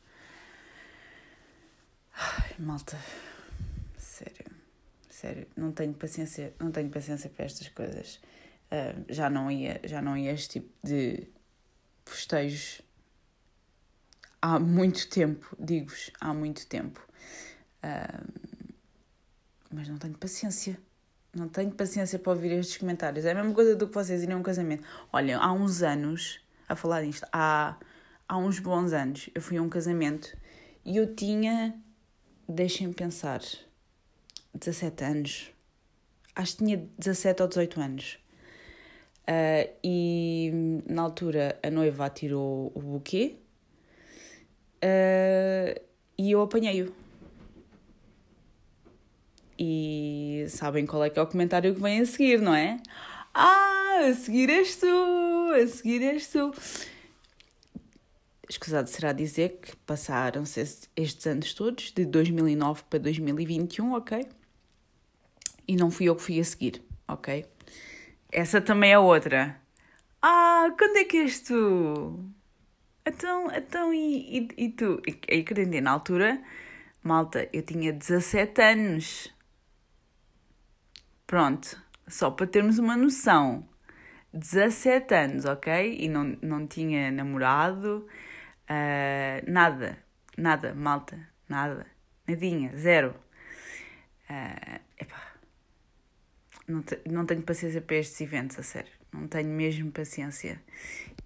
Ai, 2.14 2.54
malta, 2.58 2.98
sério, 3.96 4.46
sério, 5.08 5.46
não 5.56 5.70
tenho 5.70 5.94
paciência, 5.94 6.52
não 6.58 6.72
tenho 6.72 6.90
paciência 6.90 7.30
para 7.30 7.44
estas 7.44 7.68
coisas. 7.68 8.16
Uh, 8.66 9.04
já 9.08 9.30
não 9.30 9.50
ia, 9.50 9.80
já 9.84 10.02
não 10.02 10.16
ia 10.16 10.32
este 10.32 10.60
tipo 10.60 10.72
de 10.82 11.28
festejos 12.04 12.82
há 14.42 14.58
muito 14.58 15.08
tempo, 15.08 15.56
digo-vos, 15.58 16.10
há 16.20 16.34
muito 16.34 16.66
tempo. 16.66 17.00
Uh, 17.78 18.42
mas 19.72 19.88
não 19.88 19.96
tenho 19.96 20.18
paciência. 20.18 20.76
Não 21.34 21.48
tenho 21.48 21.70
paciência 21.70 22.18
para 22.18 22.32
ouvir 22.32 22.52
estes 22.52 22.76
comentários. 22.76 23.24
É 23.24 23.30
a 23.30 23.34
mesma 23.34 23.54
coisa 23.54 23.74
do 23.74 23.86
que 23.88 23.94
vocês 23.94 24.22
irem 24.22 24.34
a 24.34 24.38
um 24.38 24.42
casamento. 24.42 24.86
Olha, 25.10 25.38
há 25.38 25.50
uns 25.52 25.82
anos, 25.82 26.40
a 26.68 26.76
falar 26.76 27.02
disto, 27.02 27.26
há, 27.32 27.78
há 28.28 28.36
uns 28.36 28.58
bons 28.58 28.92
anos, 28.92 29.30
eu 29.34 29.40
fui 29.40 29.56
a 29.56 29.62
um 29.62 29.68
casamento 29.68 30.36
e 30.84 30.98
eu 30.98 31.14
tinha, 31.14 31.74
deixem-me 32.46 32.92
pensar, 32.92 33.40
17 34.52 35.04
anos. 35.04 35.50
Acho 36.34 36.56
que 36.56 36.64
tinha 36.64 36.88
17 36.98 37.42
ou 37.42 37.48
18 37.48 37.80
anos. 37.80 38.18
Uh, 39.22 39.72
e 39.82 40.82
na 40.86 41.02
altura 41.02 41.58
a 41.62 41.70
noiva 41.70 42.10
tirou 42.10 42.72
o 42.74 42.80
buquê 42.80 43.38
uh, 44.82 45.80
e 46.18 46.30
eu 46.30 46.42
apanhei-o. 46.42 46.92
E 49.58 50.46
sabem 50.48 50.86
qual 50.86 51.04
é 51.04 51.10
que 51.10 51.18
é 51.18 51.22
o 51.22 51.26
comentário 51.26 51.74
que 51.74 51.80
vem 51.80 52.00
a 52.00 52.06
seguir, 52.06 52.40
não 52.40 52.54
é? 52.54 52.80
Ah, 53.32 54.06
a 54.08 54.14
seguir 54.14 54.50
és 54.50 54.76
tu, 54.76 55.52
a 55.54 55.66
seguir 55.66 56.02
és 56.02 56.26
tu. 56.28 56.52
Escusado 58.48 58.88
será 58.88 59.12
dizer 59.12 59.60
que 59.62 59.76
passaram-se 59.76 60.60
estes 60.60 61.26
anos 61.26 61.54
todos, 61.54 61.92
de 61.92 62.04
2009 62.04 62.82
para 62.90 62.98
2021, 62.98 63.94
ok? 63.94 64.26
E 65.66 65.76
não 65.76 65.90
fui 65.90 66.06
eu 66.08 66.16
que 66.16 66.22
fui 66.22 66.40
a 66.40 66.44
seguir, 66.44 66.82
ok? 67.08 67.46
Essa 68.30 68.60
também 68.60 68.92
é 68.92 68.98
outra. 68.98 69.60
Ah, 70.20 70.74
quando 70.76 70.96
é 70.96 71.04
que 71.04 71.18
és 71.18 71.40
tu? 71.40 72.32
Então, 73.04 73.50
então 73.52 73.92
e, 73.92 74.48
e, 74.56 74.64
e 74.66 74.68
tu? 74.70 75.02
E, 75.06 75.10
e 75.36 75.42
que 75.44 75.80
na 75.80 75.90
altura, 75.90 76.42
malta, 77.02 77.48
eu 77.52 77.62
tinha 77.62 77.92
17 77.92 78.62
anos. 78.62 79.34
Pronto, 81.26 81.80
só 82.06 82.30
para 82.30 82.46
termos 82.46 82.78
uma 82.78 82.96
noção. 82.96 83.68
17 84.32 85.14
anos, 85.14 85.44
ok? 85.44 85.96
E 86.00 86.08
não, 86.08 86.24
não 86.42 86.66
tinha 86.66 87.10
namorado, 87.10 88.06
uh, 88.68 89.50
nada, 89.50 89.98
nada, 90.38 90.74
malta, 90.74 91.18
nada, 91.48 91.86
nadinha, 92.26 92.70
zero. 92.76 93.14
Uh, 94.30 94.80
epá, 94.98 95.32
não, 96.66 96.82
te, 96.82 97.00
não 97.06 97.26
tenho 97.26 97.42
paciência 97.42 97.80
para 97.82 97.96
estes 97.96 98.20
eventos, 98.22 98.58
a 98.58 98.62
sério, 98.62 98.92
não 99.12 99.28
tenho 99.28 99.48
mesmo 99.48 99.90
paciência. 99.92 100.60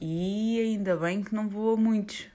E 0.01 0.61
ainda 0.61 0.97
bem 0.97 1.23
que 1.23 1.35
não 1.35 1.49
vou 1.49 1.75
a 1.75 1.77
muitos, 1.77 2.29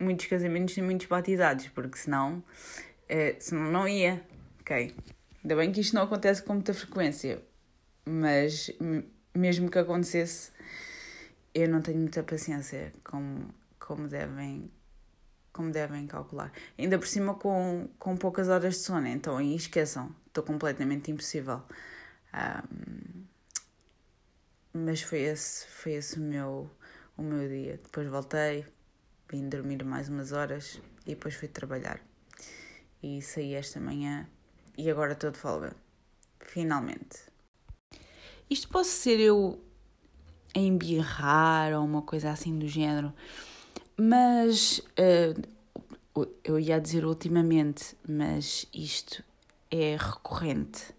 muitos 0.00 0.26
casamentos 0.26 0.76
e 0.76 0.82
muitos 0.82 1.06
batizados, 1.06 1.68
porque 1.68 1.98
senão, 1.98 2.38
uh, 2.38 3.36
senão 3.38 3.70
não 3.70 3.86
ia, 3.86 4.24
ok? 4.60 4.94
Ainda 5.42 5.56
bem 5.56 5.70
que 5.70 5.80
isto 5.80 5.94
não 5.94 6.02
acontece 6.02 6.42
com 6.42 6.54
muita 6.54 6.72
frequência, 6.72 7.42
mas 8.04 8.70
mesmo 9.34 9.70
que 9.70 9.78
acontecesse, 9.78 10.50
eu 11.54 11.68
não 11.68 11.82
tenho 11.82 11.98
muita 11.98 12.22
paciência, 12.22 12.92
como, 13.04 13.54
como, 13.78 14.08
devem, 14.08 14.70
como 15.52 15.70
devem 15.70 16.06
calcular. 16.06 16.50
Ainda 16.78 16.98
por 16.98 17.06
cima 17.06 17.34
com, 17.34 17.88
com 17.98 18.16
poucas 18.16 18.48
horas 18.48 18.74
de 18.74 18.80
sono, 18.80 19.06
então 19.06 19.36
aí 19.36 19.54
esqueçam, 19.54 20.14
estou 20.26 20.42
completamente 20.42 21.10
impossível. 21.10 21.62
Um, 22.34 23.13
mas 24.74 25.00
foi 25.00 25.20
esse, 25.20 25.66
foi 25.68 25.92
esse 25.92 26.18
o, 26.18 26.22
meu, 26.22 26.68
o 27.16 27.22
meu 27.22 27.48
dia. 27.48 27.80
Depois 27.82 28.08
voltei, 28.08 28.66
vim 29.30 29.48
dormir 29.48 29.84
mais 29.84 30.08
umas 30.08 30.32
horas 30.32 30.80
e 31.06 31.10
depois 31.10 31.34
fui 31.34 31.48
trabalhar. 31.48 32.00
E 33.00 33.22
saí 33.22 33.54
esta 33.54 33.78
manhã 33.80 34.28
e 34.76 34.90
agora 34.90 35.12
estou 35.12 35.30
de 35.30 35.38
folga. 35.38 35.76
Finalmente. 36.40 37.20
Isto 38.50 38.68
posso 38.68 38.90
ser 38.90 39.20
eu 39.20 39.62
a 40.54 40.58
embirrar 40.58 41.72
ou 41.72 41.84
uma 41.84 42.02
coisa 42.02 42.30
assim 42.30 42.58
do 42.58 42.68
género, 42.68 43.12
mas 43.96 44.78
uh, 44.98 46.26
eu 46.44 46.58
ia 46.58 46.80
dizer 46.80 47.04
ultimamente, 47.04 47.96
mas 48.08 48.66
isto 48.72 49.24
é 49.70 49.96
recorrente. 49.96 50.92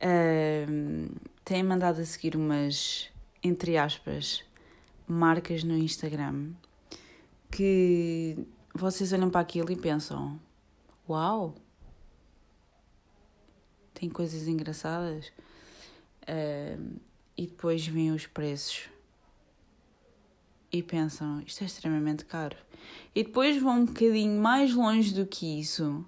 Uh, 0.00 1.33
têm 1.44 1.62
mandado 1.62 2.00
a 2.00 2.04
seguir 2.04 2.36
umas, 2.36 3.10
entre 3.42 3.76
aspas, 3.76 4.42
marcas 5.06 5.62
no 5.62 5.76
Instagram 5.76 6.52
que 7.50 8.36
vocês 8.74 9.12
olham 9.12 9.30
para 9.30 9.40
aquilo 9.40 9.70
e 9.70 9.76
pensam: 9.76 10.40
Uau! 11.08 11.54
tem 13.94 14.10
coisas 14.10 14.46
engraçadas. 14.46 15.32
Uh, 16.22 17.00
e 17.36 17.46
depois 17.46 17.86
vêm 17.86 18.12
os 18.12 18.26
preços 18.26 18.88
e 20.70 20.82
pensam, 20.82 21.42
isto 21.46 21.62
é 21.62 21.66
extremamente 21.66 22.24
caro. 22.24 22.56
E 23.14 23.24
depois 23.24 23.60
vão 23.60 23.80
um 23.80 23.84
bocadinho 23.84 24.40
mais 24.40 24.74
longe 24.74 25.12
do 25.14 25.26
que 25.26 25.60
isso 25.60 26.04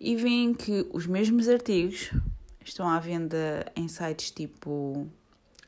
e 0.00 0.16
veem 0.16 0.54
que 0.54 0.86
os 0.92 1.06
mesmos 1.06 1.48
artigos 1.48 2.10
estão 2.68 2.88
à 2.88 2.98
venda 2.98 3.70
em 3.74 3.88
sites 3.88 4.30
tipo 4.30 5.08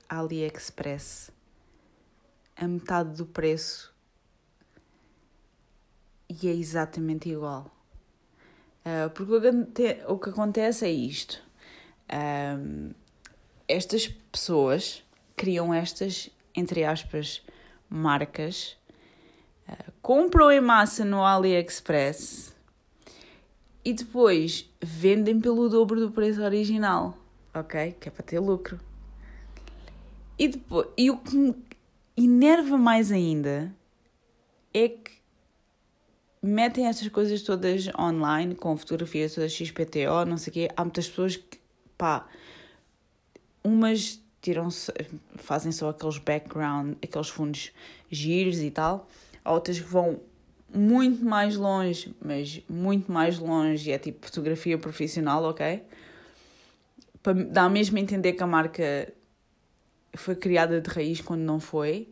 AliExpress 0.09 1.31
a 2.57 2.69
metade 2.69 3.17
do 3.17 3.25
preço 3.25 3.93
e 6.29 6.49
é 6.49 6.53
exatamente 6.53 7.29
igual. 7.29 7.71
Uh, 8.85 9.11
porque 9.11 10.03
o 10.07 10.19
que 10.19 10.31
acontece 10.31 10.85
é 10.85 10.91
isto. 10.91 11.43
Estas 13.67 14.07
pessoas 14.07 15.03
criam 15.37 15.73
estas, 15.73 16.29
entre 16.55 16.85
aspas, 16.85 17.43
marcas, 17.89 18.77
uh, 19.69 19.93
compram 20.03 20.51
em 20.51 20.61
massa 20.61 21.05
no 21.05 21.25
AliExpress 21.25 22.50
e 23.85 23.93
depois 23.93 24.69
vendem 24.81 25.41
pelo 25.41 25.69
dobro 25.69 26.01
do 26.01 26.11
preço 26.11 26.43
original, 26.43 27.17
ok? 27.55 27.97
Que 27.99 28.09
é 28.09 28.13
para 28.13 28.25
ter 28.25 28.39
lucro. 28.39 28.79
E, 30.39 30.49
depois, 30.49 30.89
e 30.97 31.11
o 31.11 31.19
que 31.19 31.37
me 31.37 31.55
enerva 32.17 32.77
mais 32.77 33.11
ainda 33.11 33.75
é 34.73 34.89
que 34.89 35.13
metem 36.43 36.87
estas 36.87 37.09
coisas 37.09 37.43
todas 37.43 37.89
online, 37.99 38.55
com 38.55 38.77
fotografias 38.77 39.35
todas 39.35 39.53
XPTO, 39.53 40.25
não 40.27 40.37
sei 40.37 40.51
o 40.51 40.55
quê. 40.55 40.69
Há 40.77 40.85
muitas 40.85 41.09
pessoas 41.09 41.37
que, 41.37 41.59
pá, 41.97 42.27
umas 43.63 44.21
tiram 44.41 44.69
fazem 45.37 45.71
só 45.71 45.91
aqueles 45.91 46.19
background, 46.19 46.97
aqueles 47.03 47.29
fundos 47.29 47.73
giros 48.11 48.61
e 48.61 48.71
tal. 48.71 49.09
Há 49.45 49.53
outras 49.53 49.79
que 49.79 49.87
vão 49.87 50.21
muito 50.73 51.25
mais 51.25 51.57
longe, 51.57 52.15
mas 52.25 52.63
muito 52.69 53.11
mais 53.11 53.39
longe, 53.39 53.91
é 53.91 53.99
tipo 53.99 54.27
fotografia 54.27 54.79
profissional, 54.79 55.43
ok? 55.45 55.83
Para 57.23 57.45
dar 57.45 57.69
mesmo 57.69 57.99
a 57.99 58.01
entender 58.01 58.33
que 58.33 58.43
a 58.43 58.47
marca 58.47 59.13
foi 60.15 60.35
criada 60.35 60.81
de 60.81 60.89
raiz 60.89 61.21
quando 61.21 61.43
não 61.43 61.61
foi. 61.61 62.09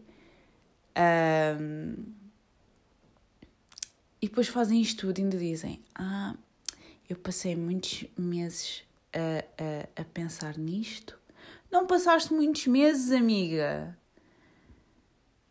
Um, 1.60 1.94
e 4.20 4.28
depois 4.28 4.48
fazem 4.48 4.80
isto 4.80 5.06
tudo 5.06 5.18
e 5.18 5.22
ainda 5.22 5.38
dizem: 5.38 5.80
Ah, 5.94 6.34
eu 7.08 7.16
passei 7.16 7.54
muitos 7.54 8.04
meses 8.16 8.82
a, 9.12 9.44
a, 9.98 10.02
a 10.02 10.04
pensar 10.04 10.58
nisto. 10.58 11.18
Não 11.70 11.86
passaste 11.86 12.32
muitos 12.32 12.66
meses, 12.66 13.12
amiga. 13.12 13.96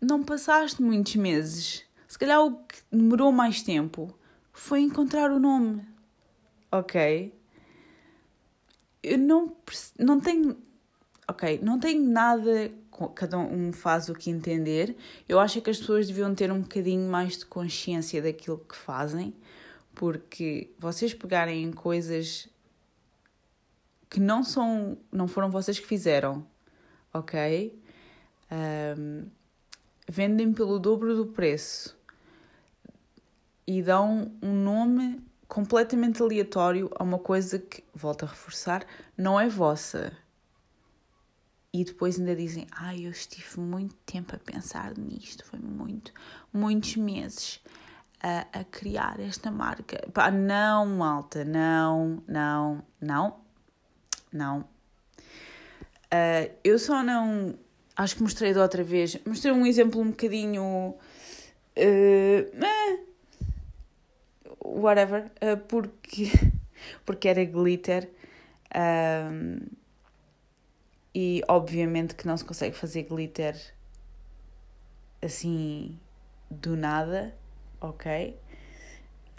Não 0.02 0.24
passaste 0.24 0.82
muitos 0.82 1.16
meses. 1.16 1.87
Se 2.18 2.20
calhar 2.20 2.44
o 2.44 2.56
que 2.64 2.80
demorou 2.92 3.32
mais 3.32 3.62
tempo 3.62 4.12
foi 4.52 4.82
encontrar 4.82 5.30
o 5.32 5.38
nome. 5.38 5.88
Ok? 6.72 7.32
Eu 9.04 9.20
não, 9.20 9.56
não 10.00 10.20
tenho. 10.20 10.58
Ok, 11.28 11.60
não 11.62 11.80
tenho 11.80 12.02
nada. 12.02 12.72
Cada 13.14 13.38
um 13.38 13.72
faz 13.72 14.10
o 14.10 14.16
que 14.16 14.32
entender. 14.32 14.98
Eu 15.30 15.40
acho 15.40 15.62
que 15.62 15.70
as 15.70 15.78
pessoas 15.78 16.08
deviam 16.08 16.34
ter 16.34 16.52
um 16.52 16.62
bocadinho 16.62 17.08
mais 17.08 17.38
de 17.38 17.46
consciência 17.46 18.20
daquilo 18.20 18.58
que 18.58 18.76
fazem, 18.76 19.36
porque 19.94 20.72
vocês 20.80 21.14
pegarem 21.14 21.64
em 21.66 21.72
coisas 21.72 22.50
que 24.10 24.20
não 24.20 24.44
são, 24.44 24.98
não 25.12 25.28
foram 25.28 25.52
vocês 25.52 25.80
que 25.80 25.86
fizeram, 25.86 26.44
ok? 27.14 27.80
Um, 28.98 29.28
vendem 30.10 30.52
pelo 30.52 30.80
dobro 30.80 31.16
do 31.16 31.28
preço 31.28 31.97
e 33.68 33.82
dão 33.84 34.32
um 34.42 34.54
nome 34.54 35.22
completamente 35.48 36.22
aleatório 36.22 36.90
a 36.96 37.04
uma 37.04 37.20
coisa 37.20 37.60
que, 37.60 37.84
volto 37.94 38.24
a 38.24 38.28
reforçar, 38.28 38.86
não 39.18 39.40
é 39.40 39.50
vossa. 39.50 40.12
E 41.74 41.84
depois 41.84 42.18
ainda 42.18 42.36
dizem, 42.36 42.66
ai, 42.72 42.98
ah, 42.98 43.02
eu 43.04 43.12
estive 43.12 43.60
muito 43.60 43.94
tempo 44.06 44.36
a 44.36 44.40
pensar 44.40 44.98
nisto, 44.98 45.46
foi 45.46 45.60
muito, 45.60 46.14
muitos 46.52 46.96
meses 46.96 47.60
a, 48.22 48.48
a 48.60 48.64
criar 48.64 49.20
esta 49.20 49.52
marca. 49.52 50.08
Pá, 50.14 50.32
não, 50.32 50.86
malta, 50.86 51.44
não, 51.44 52.24
não, 52.28 52.84
não, 53.02 53.40
não. 54.32 54.60
Uh, 56.08 56.50
eu 56.64 56.80
só 56.80 57.04
não. 57.04 57.56
Acho 57.96 58.16
que 58.16 58.24
mostrei 58.24 58.54
da 58.54 58.62
outra 58.62 58.84
vez. 58.84 59.18
Mostrei 59.26 59.54
um 59.54 59.66
exemplo 59.66 60.02
um 60.02 60.10
bocadinho. 60.10 60.96
Uh, 61.78 62.58
whatever. 64.78 65.32
Uh, 65.42 65.58
porque, 65.68 66.32
porque 67.06 67.28
era 67.28 67.44
glitter. 67.44 68.10
e 71.16 71.42
obviamente 71.48 72.16
que 72.16 72.28
não 72.28 72.38
se 72.38 72.46
consegue 72.46 72.76
fazer 72.76 73.04
glitter 73.04 73.56
assim 75.22 75.98
do 76.50 76.76
nada, 76.76 77.36
ok? 77.82 78.38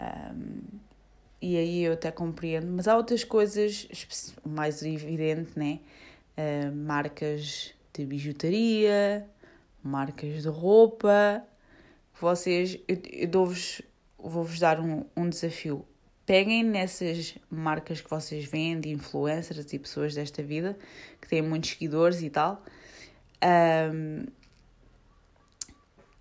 Um, 0.01 0.79
e 1.41 1.57
aí 1.57 1.83
eu 1.83 1.93
até 1.93 2.11
compreendo, 2.11 2.67
mas 2.67 2.87
há 2.87 2.97
outras 2.97 3.23
coisas, 3.23 3.87
mais 4.45 4.83
evidente, 4.83 5.57
né? 5.57 5.79
Uh, 6.37 6.75
marcas 6.75 7.73
de 7.93 8.05
bijutaria, 8.05 9.25
marcas 9.83 10.43
de 10.43 10.49
roupa. 10.49 11.43
Vocês, 12.19 12.77
eu, 12.87 12.97
eu 13.11 13.27
dou-vos, 13.27 13.81
vou-vos 14.21 14.59
dar 14.59 14.79
um, 14.79 15.05
um 15.15 15.29
desafio. 15.29 15.85
Peguem 16.25 16.63
nessas 16.63 17.35
marcas 17.49 18.01
que 18.01 18.09
vocês 18.09 18.45
vendem, 18.45 18.91
influencers 18.91 19.73
e 19.73 19.79
pessoas 19.79 20.13
desta 20.13 20.43
vida, 20.43 20.77
que 21.19 21.27
têm 21.27 21.41
muitos 21.41 21.71
seguidores 21.71 22.21
e 22.21 22.29
tal. 22.29 22.63
Um, 23.43 24.25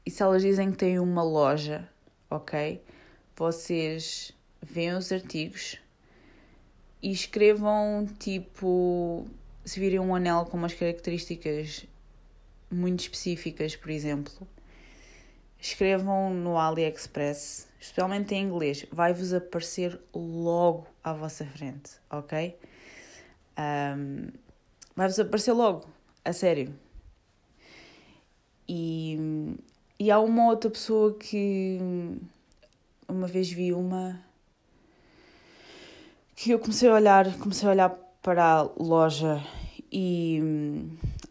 e 0.07 0.11
se 0.11 0.23
elas 0.23 0.43
dizem 0.43 0.71
que 0.71 0.79
têm 0.79 0.99
uma 0.99 1.23
loja, 1.23 1.87
ok? 2.31 2.83
Vocês 3.37 4.33
veem 4.63 4.95
os 4.95 5.13
artigos 5.13 5.79
e 7.03 7.13
escrevam 7.13 8.09
tipo 8.19 9.27
se 9.65 9.79
virem 9.79 10.01
um 10.01 10.15
anel 10.15 10.47
com 10.47 10.57
umas 10.57 10.73
características 10.73 11.85
muito 12.71 13.01
específicas, 13.01 13.77
por 13.77 13.91
exemplo, 13.91 14.49
escrevam 15.61 16.33
no 16.33 16.57
AliExpress, 16.57 17.69
especialmente 17.81 18.35
em 18.35 18.45
inglês, 18.45 18.87
vai-vos 18.93 19.33
aparecer 19.33 20.01
logo 20.15 20.87
à 21.03 21.13
vossa 21.13 21.45
frente, 21.45 21.93
ok? 22.11 22.57
Um, 23.59 24.29
vai-vos 24.95 25.19
aparecer 25.19 25.53
logo, 25.53 25.87
a 26.25 26.33
sério. 26.33 26.75
E, 28.69 29.57
e 29.99 30.11
há 30.11 30.21
uma 30.21 30.49
outra 30.49 30.71
pessoa 30.71 31.15
que 31.15 31.79
uma 33.09 33.27
vez 33.27 33.51
vi 33.51 33.73
uma 33.73 34.23
que 36.37 36.53
eu 36.53 36.59
comecei 36.61 36.89
a 36.89 36.95
olhar, 36.95 37.39
comecei 37.39 37.69
a 37.69 37.73
olhar 37.73 37.91
para 38.23 38.45
a 38.45 38.63
loja 38.63 39.43
e, 39.91 40.41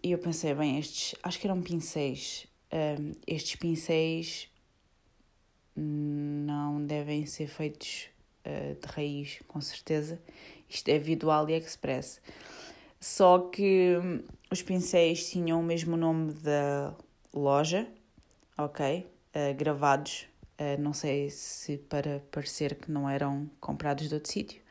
e 0.03 0.11
eu 0.11 0.17
pensei, 0.17 0.53
bem, 0.53 0.79
estes, 0.79 1.15
acho 1.23 1.39
que 1.39 1.47
eram 1.47 1.61
pincéis. 1.61 2.45
Um, 2.77 3.13
estes 3.25 3.55
pincéis 3.55 4.47
não 5.75 6.85
devem 6.85 7.25
ser 7.25 7.47
feitos 7.47 8.09
uh, 8.45 8.75
de 8.79 8.87
raiz, 8.93 9.39
com 9.47 9.59
certeza. 9.59 10.21
Isto 10.69 10.89
é 10.89 10.99
vindo 10.99 11.21
do 11.21 11.31
AliExpress. 11.31 12.21
Só 12.99 13.39
que 13.39 13.97
um, 13.97 14.21
os 14.51 14.61
pincéis 14.61 15.27
tinham 15.29 15.59
o 15.59 15.63
mesmo 15.63 15.97
nome 15.97 16.33
da 16.33 16.93
loja, 17.33 17.87
ok? 18.55 19.07
Uh, 19.33 19.55
gravados. 19.55 20.27
Uh, 20.59 20.79
não 20.79 20.93
sei 20.93 21.31
se 21.31 21.77
para 21.77 22.23
parecer 22.31 22.75
que 22.75 22.91
não 22.91 23.09
eram 23.09 23.49
comprados 23.59 24.07
de 24.07 24.13
outro 24.13 24.31
sítio. 24.31 24.61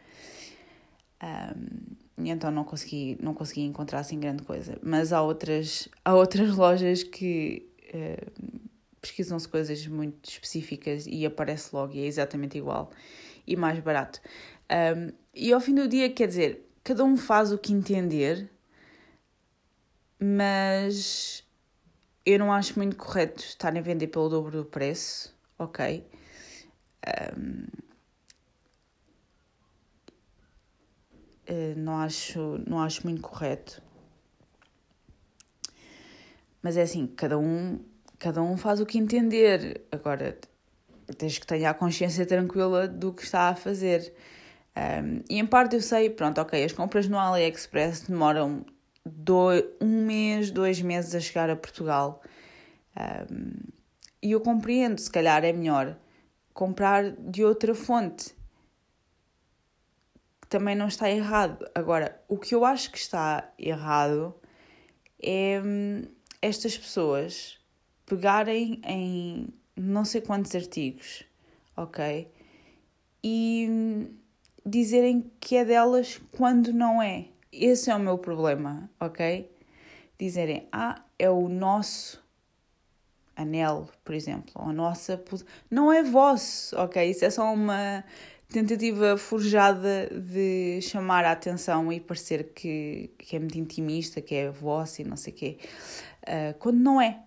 Um, 1.22 1.96
então 2.24 2.50
não 2.50 2.64
consegui, 2.64 3.16
não 3.20 3.34
consegui 3.34 3.62
encontrar 3.62 4.00
assim 4.00 4.20
grande 4.20 4.42
coisa. 4.44 4.78
Mas 4.82 5.12
há 5.12 5.22
outras, 5.22 5.88
há 6.04 6.14
outras 6.14 6.54
lojas 6.56 7.02
que 7.02 7.68
uh, 7.94 8.70
pesquisam-se 9.00 9.48
coisas 9.48 9.86
muito 9.86 10.28
específicas 10.28 11.06
e 11.06 11.24
aparece 11.26 11.74
logo 11.74 11.94
e 11.94 12.00
é 12.00 12.06
exatamente 12.06 12.58
igual 12.58 12.90
e 13.46 13.56
mais 13.56 13.78
barato. 13.80 14.20
Um, 14.70 15.12
e 15.34 15.52
ao 15.52 15.60
fim 15.60 15.74
do 15.74 15.86
dia, 15.86 16.10
quer 16.10 16.28
dizer, 16.28 16.68
cada 16.82 17.04
um 17.04 17.16
faz 17.16 17.52
o 17.52 17.58
que 17.58 17.72
entender, 17.72 18.50
mas 20.18 21.44
eu 22.24 22.38
não 22.38 22.52
acho 22.52 22.78
muito 22.78 22.96
correto 22.96 23.44
estarem 23.44 23.80
a 23.80 23.82
vender 23.82 24.08
pelo 24.08 24.28
dobro 24.28 24.50
do 24.50 24.64
preço, 24.64 25.34
ok? 25.58 26.04
Um, 27.36 27.86
Eh, 31.46 31.74
não 31.76 31.96
acho, 31.98 32.60
não 32.66 32.80
acho 32.80 33.06
muito 33.06 33.22
correto. 33.22 33.80
Mas 36.66 36.76
é 36.76 36.82
assim, 36.82 37.06
cada 37.06 37.38
um, 37.38 37.78
cada 38.18 38.42
um 38.42 38.56
faz 38.56 38.80
o 38.80 38.86
que 38.86 38.98
entender. 38.98 39.82
Agora, 39.92 40.36
desde 41.16 41.38
que 41.38 41.46
tenha 41.46 41.70
a 41.70 41.74
consciência 41.74 42.26
tranquila 42.26 42.88
do 42.88 43.12
que 43.12 43.22
está 43.22 43.50
a 43.50 43.54
fazer. 43.54 44.12
Um, 44.76 45.22
e 45.30 45.38
em 45.38 45.46
parte 45.46 45.76
eu 45.76 45.80
sei, 45.80 46.10
pronto, 46.10 46.40
ok, 46.40 46.64
as 46.64 46.72
compras 46.72 47.08
no 47.08 47.20
AliExpress 47.20 48.08
demoram 48.08 48.66
dois, 49.04 49.62
um 49.80 50.06
mês, 50.06 50.50
dois 50.50 50.82
meses 50.82 51.14
a 51.14 51.20
chegar 51.20 51.48
a 51.48 51.54
Portugal. 51.54 52.20
Um, 53.30 53.52
e 54.20 54.32
eu 54.32 54.40
compreendo, 54.40 54.98
se 55.00 55.08
calhar 55.08 55.44
é 55.44 55.52
melhor 55.52 55.96
comprar 56.52 57.12
de 57.12 57.44
outra 57.44 57.76
fonte. 57.76 58.34
Também 60.48 60.74
não 60.74 60.88
está 60.88 61.08
errado. 61.08 61.64
Agora, 61.72 62.20
o 62.26 62.36
que 62.36 62.56
eu 62.56 62.64
acho 62.64 62.90
que 62.90 62.98
está 62.98 63.52
errado 63.56 64.34
é 65.22 65.62
hum, 65.64 66.02
estas 66.46 66.78
pessoas 66.78 67.58
pegarem 68.04 68.80
em 68.84 69.48
não 69.76 70.04
sei 70.04 70.20
quantos 70.20 70.54
artigos, 70.54 71.24
ok? 71.76 72.30
E 73.22 74.08
dizerem 74.64 75.30
que 75.40 75.56
é 75.56 75.64
delas 75.64 76.20
quando 76.32 76.72
não 76.72 77.02
é. 77.02 77.26
Esse 77.52 77.90
é 77.90 77.94
o 77.94 77.98
meu 77.98 78.16
problema, 78.16 78.88
ok? 79.00 79.50
Dizerem, 80.18 80.68
ah, 80.72 81.02
é 81.18 81.28
o 81.28 81.48
nosso 81.48 82.24
anel, 83.34 83.88
por 84.04 84.14
exemplo, 84.14 84.52
ou 84.54 84.70
a 84.70 84.72
nossa. 84.72 85.22
Não 85.70 85.92
é 85.92 86.02
vosso, 86.02 86.76
ok? 86.76 87.10
Isso 87.10 87.24
é 87.24 87.30
só 87.30 87.52
uma 87.52 88.04
tentativa 88.48 89.16
forjada 89.18 90.08
de 90.08 90.80
chamar 90.80 91.24
a 91.24 91.32
atenção 91.32 91.92
e 91.92 92.00
parecer 92.00 92.52
que, 92.54 93.10
que 93.18 93.36
é 93.36 93.38
muito 93.38 93.58
intimista, 93.58 94.20
que 94.20 94.34
é 94.34 94.50
vosso 94.50 95.02
e 95.02 95.04
não 95.04 95.16
sei 95.16 95.32
o 95.32 95.36
quê. 95.36 95.58
Uh, 96.26 96.58
quando 96.58 96.78
não 96.78 97.00
é. 97.00 97.22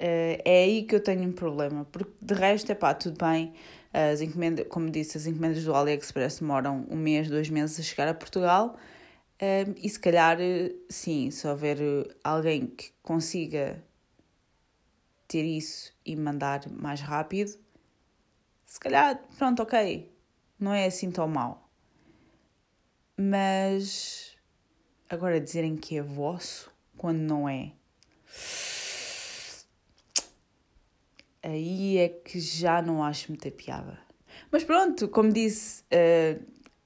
Uh, 0.00 0.40
é 0.44 0.64
aí 0.64 0.82
que 0.84 0.94
eu 0.94 1.02
tenho 1.02 1.22
um 1.22 1.32
problema, 1.32 1.84
porque 1.86 2.12
de 2.20 2.34
resto, 2.34 2.70
é 2.70 2.74
pá, 2.74 2.94
tudo 2.94 3.16
bem. 3.18 3.54
As 3.92 4.20
encomendas, 4.20 4.66
como 4.68 4.90
disse, 4.90 5.16
as 5.16 5.26
encomendas 5.26 5.64
do 5.64 5.74
AliExpress 5.74 6.40
demoram 6.40 6.86
um 6.90 6.96
mês, 6.96 7.30
dois 7.30 7.48
meses 7.48 7.80
a 7.80 7.82
chegar 7.82 8.08
a 8.08 8.14
Portugal. 8.14 8.76
Um, 9.40 9.74
e 9.82 9.88
se 9.88 9.98
calhar, 9.98 10.38
sim, 10.88 11.30
se 11.30 11.46
houver 11.46 11.78
alguém 12.22 12.66
que 12.66 12.90
consiga 13.02 13.82
ter 15.28 15.44
isso 15.44 15.92
e 16.04 16.16
mandar 16.16 16.68
mais 16.70 17.00
rápido, 17.00 17.58
se 18.64 18.80
calhar, 18.80 19.20
pronto, 19.38 19.62
ok, 19.62 20.10
não 20.58 20.72
é 20.72 20.86
assim 20.86 21.10
tão 21.10 21.28
mal. 21.28 21.70
Mas 23.16 24.36
agora 25.08 25.40
dizerem 25.40 25.76
que 25.76 25.98
é 25.98 26.02
vosso 26.02 26.70
quando 26.96 27.18
não 27.18 27.48
é. 27.48 27.72
aí 31.46 31.98
é 31.98 32.08
que 32.08 32.40
já 32.40 32.82
não 32.82 33.02
acho 33.02 33.30
muita 33.30 33.50
piada. 33.50 33.98
Mas 34.50 34.64
pronto, 34.64 35.08
como 35.08 35.32
disse, 35.32 35.82
uh, 35.84 36.42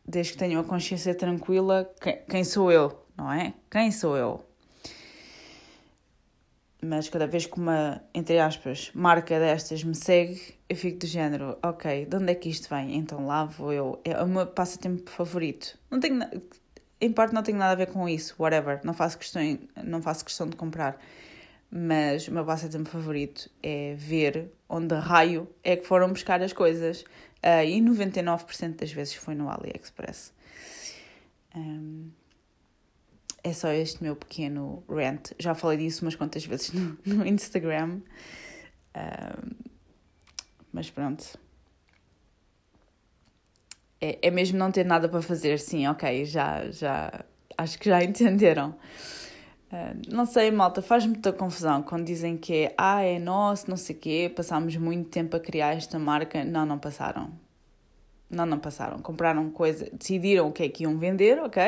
desde 0.06 0.32
que 0.32 0.38
tenho 0.38 0.60
a 0.60 0.64
consciência 0.64 1.14
tranquila, 1.14 1.90
quem, 2.00 2.18
quem 2.28 2.44
sou 2.44 2.70
eu, 2.70 3.04
não 3.16 3.32
é? 3.32 3.54
Quem 3.70 3.90
sou 3.90 4.16
eu? 4.16 4.44
Mas 6.82 7.08
cada 7.08 7.26
vez 7.26 7.44
que 7.44 7.58
uma, 7.58 8.02
entre 8.14 8.38
aspas, 8.38 8.90
marca 8.94 9.38
destas 9.38 9.84
me 9.84 9.94
segue, 9.94 10.40
eu 10.68 10.76
fico 10.76 11.00
do 11.00 11.06
género, 11.06 11.58
ok, 11.62 12.06
de 12.06 12.16
onde 12.16 12.32
é 12.32 12.34
que 12.34 12.48
isto 12.48 12.70
vem? 12.70 12.96
Então 12.96 13.26
lá 13.26 13.44
vou 13.44 13.72
eu. 13.72 14.00
É 14.02 14.22
o 14.22 14.26
meu 14.26 14.46
passatempo 14.46 15.10
favorito. 15.10 15.78
Não 15.90 16.00
tenho, 16.00 16.20
em 17.00 17.12
parte 17.12 17.34
não 17.34 17.42
tenho 17.42 17.58
nada 17.58 17.72
a 17.72 17.76
ver 17.76 17.86
com 17.86 18.08
isso, 18.08 18.34
whatever. 18.38 18.80
Não 18.84 18.94
faço 18.94 19.18
questão, 19.18 19.58
não 19.82 20.02
faço 20.02 20.24
questão 20.24 20.48
de 20.48 20.56
comprar 20.56 20.98
mas 21.70 22.26
o 22.26 22.32
meu 22.32 22.44
passatempo 22.44 22.88
favorito 22.90 23.48
é 23.62 23.94
ver 23.96 24.50
onde 24.68 24.94
raio 24.94 25.48
é 25.62 25.76
que 25.76 25.86
foram 25.86 26.08
buscar 26.08 26.42
as 26.42 26.52
coisas. 26.52 27.02
Uh, 27.42 27.64
e 27.64 27.80
99% 27.80 28.76
das 28.76 28.92
vezes 28.92 29.14
foi 29.14 29.34
no 29.34 29.48
AliExpress. 29.48 30.32
Um, 31.54 32.10
é 33.42 33.52
só 33.52 33.68
este 33.68 34.02
meu 34.02 34.16
pequeno 34.16 34.82
rant. 34.88 35.30
Já 35.38 35.54
falei 35.54 35.78
disso 35.78 36.04
umas 36.04 36.16
quantas 36.16 36.44
vezes 36.44 36.72
no, 36.72 36.98
no 37.06 37.26
Instagram. 37.26 38.00
Um, 38.96 39.50
mas 40.72 40.90
pronto. 40.90 41.38
É, 44.00 44.18
é 44.22 44.30
mesmo 44.30 44.58
não 44.58 44.70
ter 44.70 44.84
nada 44.84 45.08
para 45.08 45.20
fazer, 45.20 45.58
sim, 45.58 45.86
ok, 45.86 46.24
já, 46.24 46.70
já 46.70 47.24
acho 47.56 47.78
que 47.78 47.88
já 47.88 48.02
entenderam. 48.04 48.74
Uh, 49.72 50.12
não 50.12 50.26
sei, 50.26 50.50
malta, 50.50 50.82
faz 50.82 51.06
muita 51.06 51.32
confusão 51.32 51.82
quando 51.82 52.04
dizem 52.04 52.36
que 52.36 52.64
é, 52.64 52.74
ah, 52.76 53.02
é 53.02 53.18
nosso, 53.18 53.70
não 53.70 53.76
sei 53.76 53.94
o 53.94 53.98
quê, 53.98 54.32
passámos 54.34 54.74
muito 54.76 55.08
tempo 55.10 55.36
a 55.36 55.40
criar 55.40 55.76
esta 55.76 55.98
marca. 55.98 56.44
Não, 56.44 56.66
não 56.66 56.78
passaram. 56.78 57.30
Não, 58.28 58.46
não 58.46 58.58
passaram. 58.58 58.98
Compraram 59.00 59.50
coisa, 59.50 59.88
decidiram 59.92 60.48
o 60.48 60.52
que 60.52 60.64
é 60.64 60.68
que 60.68 60.84
iam 60.84 60.98
vender, 60.98 61.38
ok? 61.40 61.62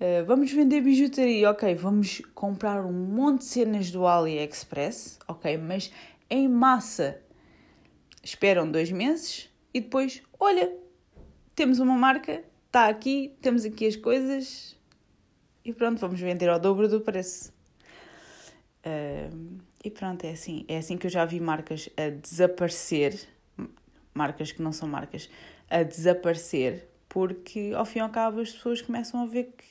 Uh, 0.00 0.24
vamos 0.24 0.52
vender 0.52 0.80
bijutaria, 0.82 1.50
ok? 1.50 1.74
Vamos 1.74 2.22
comprar 2.34 2.84
um 2.84 2.92
monte 2.92 3.40
de 3.40 3.44
cenas 3.46 3.90
do 3.90 4.06
AliExpress, 4.06 5.18
ok? 5.26 5.56
Mas 5.58 5.92
em 6.28 6.48
massa. 6.48 7.20
Esperam 8.22 8.70
dois 8.70 8.92
meses 8.92 9.48
e 9.72 9.80
depois, 9.80 10.22
olha, 10.38 10.70
temos 11.60 11.78
uma 11.78 11.94
marca, 11.94 12.42
está 12.68 12.88
aqui, 12.88 13.36
temos 13.42 13.66
aqui 13.66 13.86
as 13.86 13.94
coisas, 13.94 14.74
e 15.62 15.74
pronto, 15.74 16.00
vamos 16.00 16.18
vender 16.18 16.48
ao 16.48 16.58
dobro 16.58 16.88
do 16.88 17.02
preço. 17.02 17.52
Uh, 18.78 19.58
e 19.84 19.90
pronto, 19.90 20.24
é 20.24 20.30
assim. 20.30 20.64
É 20.66 20.78
assim 20.78 20.96
que 20.96 21.06
eu 21.06 21.10
já 21.10 21.22
vi 21.26 21.38
marcas 21.38 21.90
a 21.98 22.08
desaparecer, 22.08 23.28
marcas 24.14 24.52
que 24.52 24.62
não 24.62 24.72
são 24.72 24.88
marcas, 24.88 25.28
a 25.68 25.82
desaparecer, 25.82 26.88
porque 27.10 27.72
ao 27.76 27.84
fim 27.84 27.98
e 27.98 28.02
ao 28.02 28.08
cabo 28.08 28.40
as 28.40 28.52
pessoas 28.52 28.80
começam 28.80 29.22
a 29.22 29.26
ver 29.26 29.52
que 29.54 29.66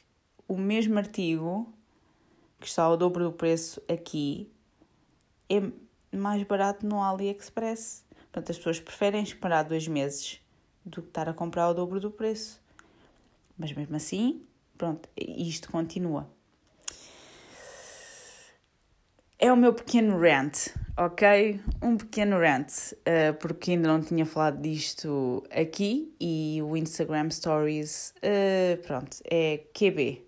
o 0.48 0.60
mesmo 0.60 0.96
artigo 0.96 1.74
que 2.60 2.68
está 2.68 2.84
ao 2.84 2.96
dobro 2.96 3.24
do 3.24 3.32
preço 3.32 3.82
aqui 3.92 4.48
é 5.50 5.60
mais 6.16 6.44
barato 6.44 6.86
no 6.86 7.02
AliExpress. 7.02 8.06
Portanto, 8.32 8.52
as 8.52 8.58
pessoas 8.58 8.80
preferem 8.80 9.24
esperar 9.24 9.64
dois 9.64 9.88
meses 9.88 10.40
do 10.86 11.02
que 11.02 11.10
estar 11.10 11.30
a 11.30 11.34
comprar 11.34 11.64
ao 11.64 11.74
dobro 11.74 12.00
do 12.00 12.12
preço. 12.12 12.62
Mas 13.58 13.74
mesmo 13.74 13.96
assim, 13.96 14.42
Pronto, 14.80 15.10
isto 15.18 15.70
continua. 15.70 16.26
É 19.38 19.52
o 19.52 19.58
meu 19.58 19.74
pequeno 19.74 20.18
rant, 20.18 20.70
ok? 20.98 21.60
Um 21.82 21.98
pequeno 21.98 22.40
rant, 22.40 22.94
uh, 22.94 23.34
porque 23.42 23.72
ainda 23.72 23.90
não 23.90 24.02
tinha 24.02 24.26
falado 24.26 24.62
disto 24.62 25.44
aqui 25.52 26.16
e 26.18 26.62
o 26.64 26.78
Instagram 26.78 27.30
Stories, 27.30 28.14
uh, 28.24 28.82
pronto, 28.84 29.18
é 29.26 29.66
QB. 29.74 30.26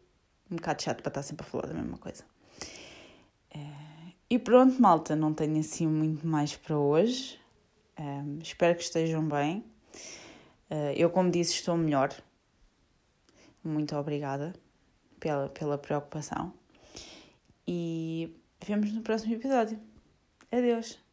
Um 0.51 0.57
bocado 0.57 0.83
chato 0.83 1.01
para 1.01 1.11
estar 1.11 1.23
sempre 1.23 1.47
a 1.47 1.49
falar 1.49 1.67
da 1.67 1.73
mesma 1.73 1.97
coisa. 1.97 2.25
Uh, 3.55 4.11
e 4.29 4.37
pronto, 4.37 4.81
malta, 4.81 5.15
não 5.15 5.33
tenho 5.33 5.61
assim 5.61 5.87
muito 5.87 6.27
mais 6.27 6.57
para 6.57 6.77
hoje. 6.77 7.39
espero 8.43 8.75
que 8.75 8.83
estejam 8.83 9.25
bem. 9.25 9.63
Eu, 10.95 11.09
como 11.09 11.29
disse, 11.29 11.53
estou 11.53 11.77
melhor 11.77 12.11
muito 13.63 13.95
obrigada 13.95 14.53
pela, 15.19 15.49
pela 15.49 15.77
preocupação. 15.77 16.53
E 17.67 18.35
vemos 18.65 18.91
no 18.91 19.01
próximo 19.01 19.35
episódio. 19.35 19.79
Adeus! 20.51 21.10